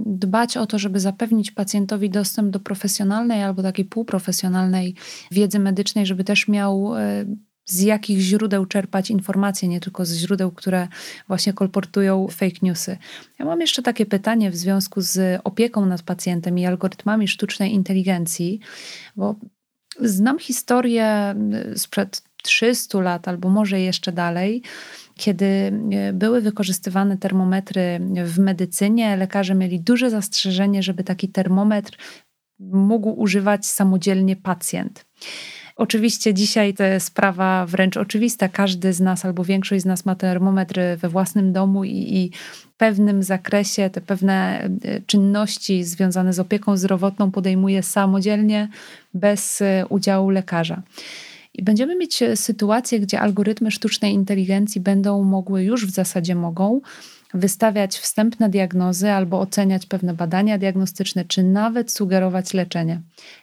dbać 0.07 0.57
o 0.57 0.66
to, 0.66 0.79
żeby 0.79 1.01
zapewnić 1.01 1.51
pacjentowi 1.51 2.11
dostęp 2.11 2.51
do 2.51 2.61
profesjonalnej 2.61 3.42
albo 3.42 3.62
takiej 3.62 3.85
półprofesjonalnej 3.85 4.94
wiedzy 5.31 5.59
medycznej, 5.59 6.07
żeby 6.07 6.25
też 6.25 6.49
miał 6.49 6.96
e, 6.96 7.25
z 7.70 7.80
jakich 7.80 8.18
źródeł 8.18 8.66
czerpać 8.66 9.11
informacje, 9.11 9.68
nie 9.68 9.80
tylko 9.80 10.04
z 10.04 10.14
źródeł, 10.14 10.50
które 10.50 10.88
właśnie 11.28 11.52
kolportują 11.52 12.28
fake 12.28 12.56
newsy. 12.62 12.96
Ja 13.38 13.44
mam 13.44 13.61
jeszcze 13.61 13.83
takie 13.83 14.06
pytanie 14.06 14.50
w 14.50 14.56
związku 14.56 15.00
z 15.00 15.40
opieką 15.44 15.87
nad 15.87 16.02
pacjentem 16.02 16.59
i 16.59 16.66
algorytmami 16.66 17.28
sztucznej 17.28 17.72
inteligencji, 17.72 18.61
bo 19.16 19.35
znam 20.00 20.38
historię 20.38 21.35
sprzed 21.76 22.22
300 22.42 23.00
lat 23.00 23.28
albo 23.28 23.48
może 23.48 23.80
jeszcze 23.80 24.12
dalej, 24.12 24.62
kiedy 25.14 25.72
były 26.12 26.40
wykorzystywane 26.40 27.18
termometry 27.18 28.00
w 28.24 28.38
medycynie, 28.38 29.16
lekarze 29.16 29.54
mieli 29.54 29.80
duże 29.80 30.11
zastrzeżenie, 30.11 30.83
żeby 30.83 31.04
taki 31.04 31.28
termometr 31.28 31.96
mógł 32.59 33.20
używać 33.20 33.66
samodzielnie 33.66 34.37
pacjent. 34.37 35.06
Oczywiście 35.81 36.35
dzisiaj 36.35 36.75
to 36.75 36.85
jest 36.85 37.07
sprawa 37.07 37.66
wręcz 37.66 37.97
oczywista. 37.97 38.49
Każdy 38.49 38.93
z 38.93 39.01
nas 39.01 39.25
albo 39.25 39.45
większość 39.45 39.83
z 39.83 39.87
nas 39.87 40.05
ma 40.05 40.14
termometry 40.14 40.97
we 40.97 41.09
własnym 41.09 41.53
domu 41.53 41.85
i, 41.85 41.90
i 41.90 42.31
w 42.62 42.66
pewnym 42.77 43.23
zakresie 43.23 43.90
te 43.90 44.01
pewne 44.01 44.64
e, 44.85 45.01
czynności 45.07 45.85
związane 45.85 46.33
z 46.33 46.38
opieką 46.38 46.77
zdrowotną 46.77 47.31
podejmuje 47.31 47.83
samodzielnie, 47.83 48.69
bez 49.14 49.62
e, 49.62 49.85
udziału 49.88 50.31
lekarza. 50.31 50.83
I 51.55 51.62
będziemy 51.62 51.97
mieć 51.97 52.23
e, 52.23 52.37
sytuację, 52.37 53.01
gdzie 53.01 53.21
algorytmy 53.21 53.71
sztucznej 53.71 54.14
inteligencji 54.14 54.81
będą 54.81 55.23
mogły, 55.23 55.64
już 55.64 55.87
w 55.87 55.90
zasadzie 55.90 56.35
mogą, 56.35 56.81
wystawiać 57.35 57.99
wstępne 57.99 58.49
diagnozy 58.49 59.11
albo 59.11 59.40
oceniać 59.40 59.87
pewne 59.87 60.14
badania 60.14 60.59
diagnostyczne, 60.59 61.25
czy 61.25 61.43
nawet 61.43 61.93
sugerować 61.93 62.55
leczenie. 62.55 63.01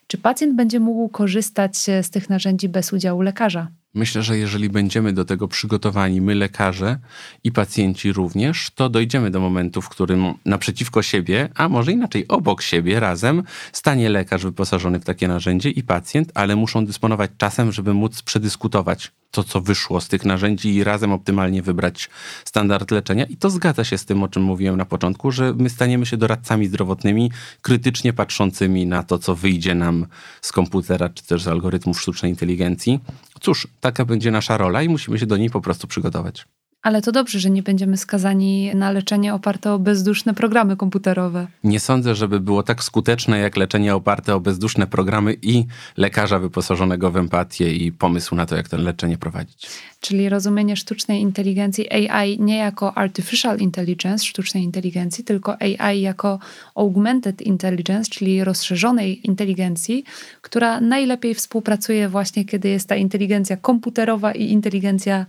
Czy 0.08 0.18
pacjent 0.18 0.56
będzie 0.56 0.80
mógł 0.80 1.10
korzystać 1.10 1.78
z 1.78 2.10
tych 2.10 2.30
narzędzi 2.30 2.70
bez 2.70 2.94
udziału 2.94 3.22
lekarza? 3.22 3.68
Myślę, 3.98 4.24
że 4.24 4.38
jeżeli 4.38 4.70
będziemy 4.70 5.14
do 5.14 5.26
tego 5.26 5.48
przygotowani, 5.48 6.22
my 6.22 6.36
lekarze 6.36 7.00
i 7.44 7.52
pacjenci 7.52 8.14
również, 8.14 8.72
to 8.76 8.90
dojdziemy 8.90 9.32
do 9.32 9.40
momentu, 9.40 9.82
w 9.82 9.90
którym 9.90 10.34
naprzeciwko 10.46 11.02
siebie, 11.02 11.50
a 11.56 11.70
może 11.70 11.92
inaczej 11.92 12.28
obok 12.28 12.62
siebie, 12.62 13.00
razem 13.00 13.44
stanie 13.72 14.10
lekarz 14.10 14.44
wyposażony 14.44 15.00
w 15.00 15.06
takie 15.06 15.28
narzędzie 15.28 15.70
i 15.70 15.84
pacjent, 15.84 16.32
ale 16.34 16.56
muszą 16.56 16.86
dysponować 16.86 17.32
czasem, 17.38 17.72
żeby 17.72 17.94
móc 17.94 18.22
przedyskutować 18.22 19.12
to, 19.32 19.44
co 19.44 19.62
wyszło 19.62 20.02
z 20.02 20.08
tych 20.08 20.26
narzędzi 20.26 20.76
i 20.76 20.84
razem 20.84 21.12
optymalnie 21.12 21.62
wybrać 21.62 22.10
standard 22.46 22.92
leczenia. 22.92 23.26
I 23.26 23.38
to 23.38 23.50
zgadza 23.50 23.84
się 23.84 23.98
z 23.98 24.06
tym, 24.06 24.24
o 24.24 24.28
czym 24.28 24.44
mówiłem 24.44 24.78
na 24.78 24.86
początku, 24.86 25.32
że 25.32 25.54
my 25.54 25.70
staniemy 25.70 26.06
się 26.06 26.18
doradcami 26.18 26.68
zdrowotnymi, 26.68 27.32
krytycznie 27.62 28.14
patrzącymi 28.14 28.86
na 28.88 29.04
to, 29.04 29.20
co 29.20 29.36
wyjdzie 29.36 29.76
nam 29.76 30.06
z 30.42 30.52
komputera 30.52 31.10
czy 31.10 31.24
też 31.24 31.44
z 31.44 31.48
algorytmów 31.48 32.02
sztucznej 32.02 32.32
inteligencji. 32.32 33.00
Cóż, 33.42 33.68
taka 33.80 34.06
będzie 34.06 34.32
nasza 34.32 34.58
rola 34.58 34.82
i 34.82 34.90
musimy 34.90 35.20
się 35.20 35.26
do 35.26 35.38
niej 35.38 35.50
po 35.50 35.62
prostu 35.62 35.88
przygotować. 35.88 36.46
Ale 36.82 37.02
to 37.02 37.12
dobrze, 37.12 37.40
że 37.40 37.50
nie 37.50 37.64
będziemy 37.64 37.98
skazani 37.98 38.72
na 38.76 38.92
leczenie 38.92 39.34
oparte 39.34 39.74
o 39.74 39.80
bezduszne 39.80 40.34
programy 40.34 40.78
komputerowe. 40.78 41.48
Nie 41.64 41.80
sądzę, 41.80 42.16
żeby 42.16 42.40
było 42.40 42.64
tak 42.64 42.84
skuteczne 42.84 43.40
jak 43.40 43.58
leczenie 43.58 43.96
oparte 43.96 44.36
o 44.36 44.40
bezduszne 44.40 44.88
programy 44.88 45.36
i 45.42 45.66
lekarza 45.98 46.40
wyposażonego 46.40 47.12
w 47.12 47.18
empatię 47.18 47.74
i 47.74 47.92
pomysł 47.92 48.36
na 48.36 48.46
to, 48.46 48.56
jak 48.56 48.70
to 48.70 48.78
leczenie 48.78 49.18
prowadzić. 49.18 49.68
Czyli 50.00 50.30
rozumienie 50.30 50.76
sztucznej 50.76 51.22
inteligencji 51.22 51.92
AI 51.92 52.40
nie 52.40 52.58
jako 52.58 52.98
artificial 52.98 53.60
intelligence, 53.60 54.26
sztucznej 54.26 54.64
inteligencji, 54.64 55.24
tylko 55.24 55.58
AI 55.62 56.02
jako 56.02 56.40
augmented 56.76 57.42
intelligence, 57.42 58.10
czyli 58.10 58.44
rozszerzonej 58.44 59.28
inteligencji, 59.28 60.04
która 60.42 60.82
najlepiej 60.82 61.36
współpracuje 61.36 62.10
właśnie, 62.10 62.46
kiedy 62.46 62.70
jest 62.70 62.90
ta 62.90 62.96
inteligencja 62.96 63.58
komputerowa 63.58 64.32
i 64.32 64.52
inteligencja 64.52 65.26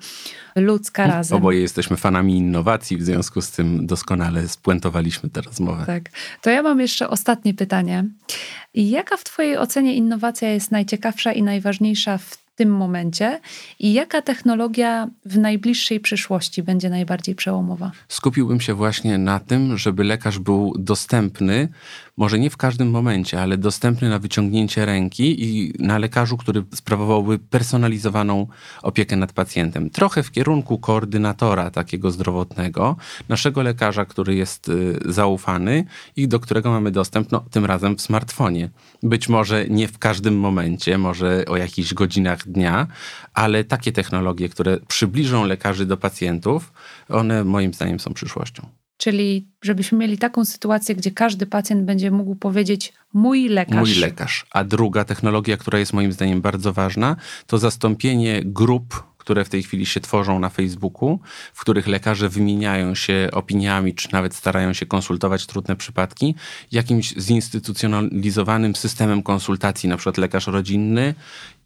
ludzka 0.57 1.07
razem. 1.07 1.39
Oboje 1.39 1.61
jesteśmy 1.61 1.97
fanami 1.97 2.37
innowacji, 2.37 2.97
w 2.97 3.03
związku 3.03 3.41
z 3.41 3.51
tym 3.51 3.87
doskonale 3.87 4.49
spuentowaliśmy 4.49 5.31
tę 5.31 5.41
rozmowę. 5.41 5.85
Tak. 5.87 6.11
To 6.43 6.51
ja 6.51 6.63
mam 6.63 6.81
jeszcze 6.81 7.09
ostatnie 7.09 7.55
pytanie. 7.55 8.05
Jaka 8.75 9.17
w 9.17 9.25
Twojej 9.25 9.59
ocenie 9.59 9.95
innowacja 9.95 10.51
jest 10.51 10.71
najciekawsza 10.71 11.33
i 11.33 11.43
najważniejsza 11.43 12.19
w 12.19 12.48
tym 12.59 12.71
momencie 12.71 13.41
i 13.79 13.93
jaka 13.93 14.23
technologia 14.23 15.09
w 15.25 15.39
najbliższej 15.39 16.01
przyszłości 16.01 16.63
będzie 16.63 16.91
najbardziej 16.91 17.35
przełomowa? 17.35 17.91
Skupiłbym 18.09 18.61
się 18.61 18.75
właśnie 18.75 19.19
na 19.19 19.41
tym, 19.41 19.79
żeby 19.79 20.05
lekarz 20.05 20.39
był 20.39 20.75
dostępny 20.79 21.69
może 22.19 22.39
nie 22.39 22.51
w 22.51 22.57
każdym 22.57 22.91
momencie, 22.91 23.43
ale 23.43 23.59
dostępny 23.59 24.09
na 24.09 24.19
wyciągnięcie 24.19 24.87
ręki 24.87 25.45
i 25.45 25.73
na 25.79 25.99
lekarzu, 25.99 26.37
który 26.37 26.65
sprawowałby 26.75 27.39
personalizowaną 27.39 28.47
opiekę 28.83 29.17
nad 29.17 29.33
pacjentem. 29.33 29.91
Trochę 29.91 30.23
w 30.23 30.31
kierunku 30.31 30.79
koordynatora 30.79 31.71
takiego 31.71 32.11
zdrowotnego, 32.11 32.97
naszego 33.29 33.63
lekarza, 33.63 34.05
który 34.05 34.35
jest 34.35 34.69
y, 34.69 34.99
zaufany 35.05 35.85
i 36.17 36.29
do 36.29 36.41
którego 36.41 36.71
mamy 36.71 36.91
dostęp, 36.91 37.33
no, 37.33 37.45
tym 37.51 37.65
razem 37.65 37.97
w 37.97 38.01
smartfonie. 38.01 38.71
Być 39.03 39.29
może 39.29 39.67
nie 39.69 39.89
w 39.89 39.99
każdym 39.99 40.39
momencie, 40.39 40.99
może 40.99 41.45
o 41.49 41.57
jakichś 41.57 41.95
godzinach 41.95 42.49
dnia, 42.49 42.87
ale 43.35 43.65
takie 43.65 43.93
technologie, 43.93 44.49
które 44.49 44.79
przybliżą 44.89 45.45
lekarzy 45.45 45.87
do 45.87 45.97
pacjentów, 45.97 46.73
one 47.09 47.45
moim 47.45 47.75
zdaniem 47.75 48.01
są 48.01 48.15
przyszłością. 48.15 48.78
Czyli 48.99 49.47
żebyśmy 49.63 49.99
mieli 49.99 50.19
taką 50.19 50.45
sytuację, 50.45 50.95
gdzie 50.95 51.11
każdy 51.11 51.47
pacjent 51.47 51.85
będzie 51.85 52.11
mógł 52.11 52.35
powiedzieć 52.35 52.93
mój 53.13 53.49
lekarz. 53.49 53.77
Mój 53.77 53.95
lekarz. 53.95 54.47
A 54.51 54.65
druga 54.65 55.05
technologia, 55.05 55.57
która 55.57 55.79
jest 55.79 55.93
moim 55.93 56.13
zdaniem 56.13 56.41
bardzo 56.41 56.73
ważna, 56.73 57.17
to 57.47 57.59
zastąpienie 57.59 58.43
grup 58.45 59.09
które 59.29 59.45
w 59.45 59.49
tej 59.49 59.63
chwili 59.63 59.87
się 59.87 60.01
tworzą 60.01 60.39
na 60.39 60.49
Facebooku, 60.49 61.19
w 61.55 61.61
których 61.61 61.87
lekarze 61.87 62.29
wymieniają 62.29 62.95
się 62.95 63.29
opiniami, 63.33 63.95
czy 63.95 64.09
nawet 64.13 64.35
starają 64.35 64.73
się 64.73 64.87
konsultować 64.87 65.47
trudne 65.47 65.77
przypadki, 65.77 66.35
jakimś 66.73 67.15
zinstytucjonalizowanym 67.17 68.77
systemem 68.77 69.23
konsultacji, 69.23 69.89
na 69.89 69.97
przykład 69.97 70.19
lekarz 70.19 70.47
rodzinny 70.47 71.15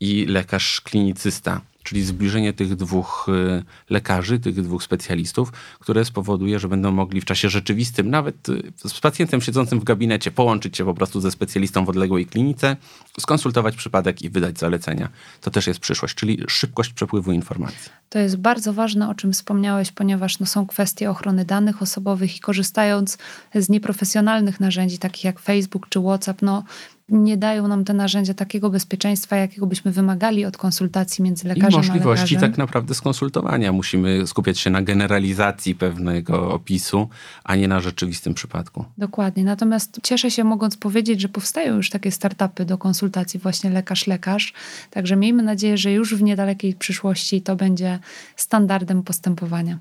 i 0.00 0.26
lekarz 0.26 0.80
klinicysta 0.80 1.60
czyli 1.82 2.02
zbliżenie 2.02 2.52
tych 2.52 2.76
dwóch 2.76 3.26
y, 3.28 3.62
lekarzy, 3.90 4.38
tych 4.40 4.62
dwóch 4.62 4.82
specjalistów, 4.82 5.52
które 5.80 6.04
spowoduje, 6.04 6.58
że 6.58 6.68
będą 6.68 6.92
mogli 6.92 7.20
w 7.20 7.24
czasie 7.24 7.48
rzeczywistym, 7.48 8.10
nawet 8.10 8.48
y, 8.48 8.72
z 8.76 9.00
pacjentem 9.00 9.40
siedzącym 9.40 9.80
w 9.80 9.84
gabinecie, 9.84 10.30
połączyć 10.30 10.76
się 10.76 10.84
po 10.84 10.94
prostu 10.94 11.20
ze 11.20 11.30
specjalistą 11.30 11.84
w 11.84 11.88
odległej 11.88 12.26
klinice, 12.26 12.76
skonsultować 13.20 13.76
przypadek 13.76 14.22
i 14.22 14.30
wydać 14.30 14.58
zalecenia. 14.58 15.08
To 15.40 15.50
też 15.50 15.66
jest 15.66 15.80
przyszłość, 15.80 16.14
czyli 16.14 16.44
szybkość 16.48 16.92
przepływu 16.92 17.32
informacji. 17.32 17.90
To 18.08 18.18
jest 18.18 18.36
bardzo 18.36 18.72
ważne, 18.72 19.08
o 19.08 19.14
czym 19.14 19.32
wspomniałeś, 19.32 19.92
ponieważ 19.92 20.38
no, 20.38 20.46
są 20.46 20.66
kwestie 20.66 21.10
ochrony 21.10 21.44
danych 21.44 21.82
osobowych 21.82 22.36
i 22.36 22.40
korzystając 22.40 23.18
z 23.54 23.68
nieprofesjonalnych 23.68 24.60
narzędzi, 24.60 24.98
takich 24.98 25.24
jak 25.24 25.40
Facebook 25.40 25.88
czy 25.88 26.00
WhatsApp, 26.00 26.42
no, 26.42 26.64
nie 27.08 27.36
dają 27.36 27.68
nam 27.68 27.84
te 27.84 27.94
narzędzia 27.94 28.34
takiego 28.34 28.70
bezpieczeństwa, 28.70 29.36
jakiego 29.36 29.66
byśmy 29.66 29.92
wymagali 29.92 30.44
od 30.44 30.56
konsultacji 30.56 31.24
między 31.24 31.48
lekarzem 31.48 31.82
I 31.84 31.86
możliwości 31.86 32.36
a 32.36 32.40
tak 32.40 32.58
naprawdę 32.58 32.94
skonsultowania. 32.94 33.72
Musimy 33.72 34.26
skupiać 34.26 34.58
się 34.58 34.70
na 34.70 34.82
generalizacji 34.82 35.74
pewnego 35.74 36.52
opisu, 36.52 37.08
a 37.44 37.56
nie 37.56 37.68
na 37.68 37.80
rzeczywistym 37.80 38.34
przypadku. 38.34 38.84
Dokładnie. 38.98 39.44
Natomiast 39.44 40.00
cieszę 40.02 40.30
się 40.30 40.44
mogąc 40.44 40.76
powiedzieć, 40.76 41.20
że 41.20 41.28
powstają 41.28 41.76
już 41.76 41.90
takie 41.90 42.10
startupy 42.10 42.64
do 42.64 42.78
konsultacji 42.78 43.40
właśnie 43.40 43.70
lekarz-lekarz. 43.70 44.52
Także 44.90 45.16
miejmy 45.16 45.42
nadzieję, 45.42 45.78
że 45.78 45.92
już 45.92 46.14
w 46.14 46.22
niedalekiej 46.22 46.74
przyszłości 46.74 47.42
to 47.42 47.56
będzie 47.56 47.98
standardem 48.36 49.02
postępowania. 49.02 49.78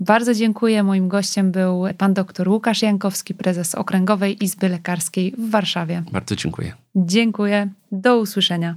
Bardzo 0.00 0.34
dziękuję. 0.34 0.82
Moim 0.82 1.08
gościem 1.08 1.52
był 1.52 1.84
pan 1.98 2.14
dr 2.14 2.48
Łukasz 2.48 2.82
Jankowski, 2.82 3.34
prezes 3.34 3.74
Okręgowej 3.74 4.44
Izby 4.44 4.68
Lekarskiej 4.68 5.34
w 5.38 5.50
Warszawie. 5.50 6.02
Bardzo 6.12 6.36
dziękuję. 6.36 6.72
Dziękuję. 6.96 7.68
Do 7.92 8.18
usłyszenia. 8.18 8.76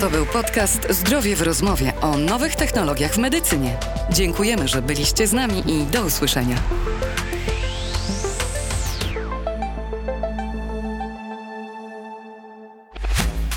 To 0.00 0.10
był 0.10 0.26
podcast 0.26 0.92
Zdrowie 0.92 1.36
w 1.36 1.42
rozmowie 1.42 1.92
o 2.00 2.18
nowych 2.18 2.56
technologiach 2.56 3.12
w 3.12 3.18
medycynie. 3.18 3.76
Dziękujemy, 4.10 4.68
że 4.68 4.82
byliście 4.82 5.26
z 5.26 5.32
nami 5.32 5.62
i 5.66 5.86
do 5.92 6.04
usłyszenia. 6.04 6.56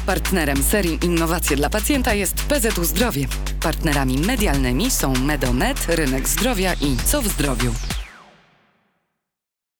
Partnerem 0.05 0.63
serii 0.63 0.99
Innowacje 1.05 1.55
dla 1.55 1.69
Pacjenta 1.69 2.13
jest 2.13 2.35
PZU 2.35 2.83
Zdrowie. 2.83 3.27
Partnerami 3.61 4.17
medialnymi 4.17 4.91
są 4.91 5.13
Medomed, 5.13 5.85
Rynek 5.87 6.27
Zdrowia 6.27 6.73
i 6.73 6.97
Co 7.05 7.21
w 7.21 7.27
Zdrowiu. 7.27 7.73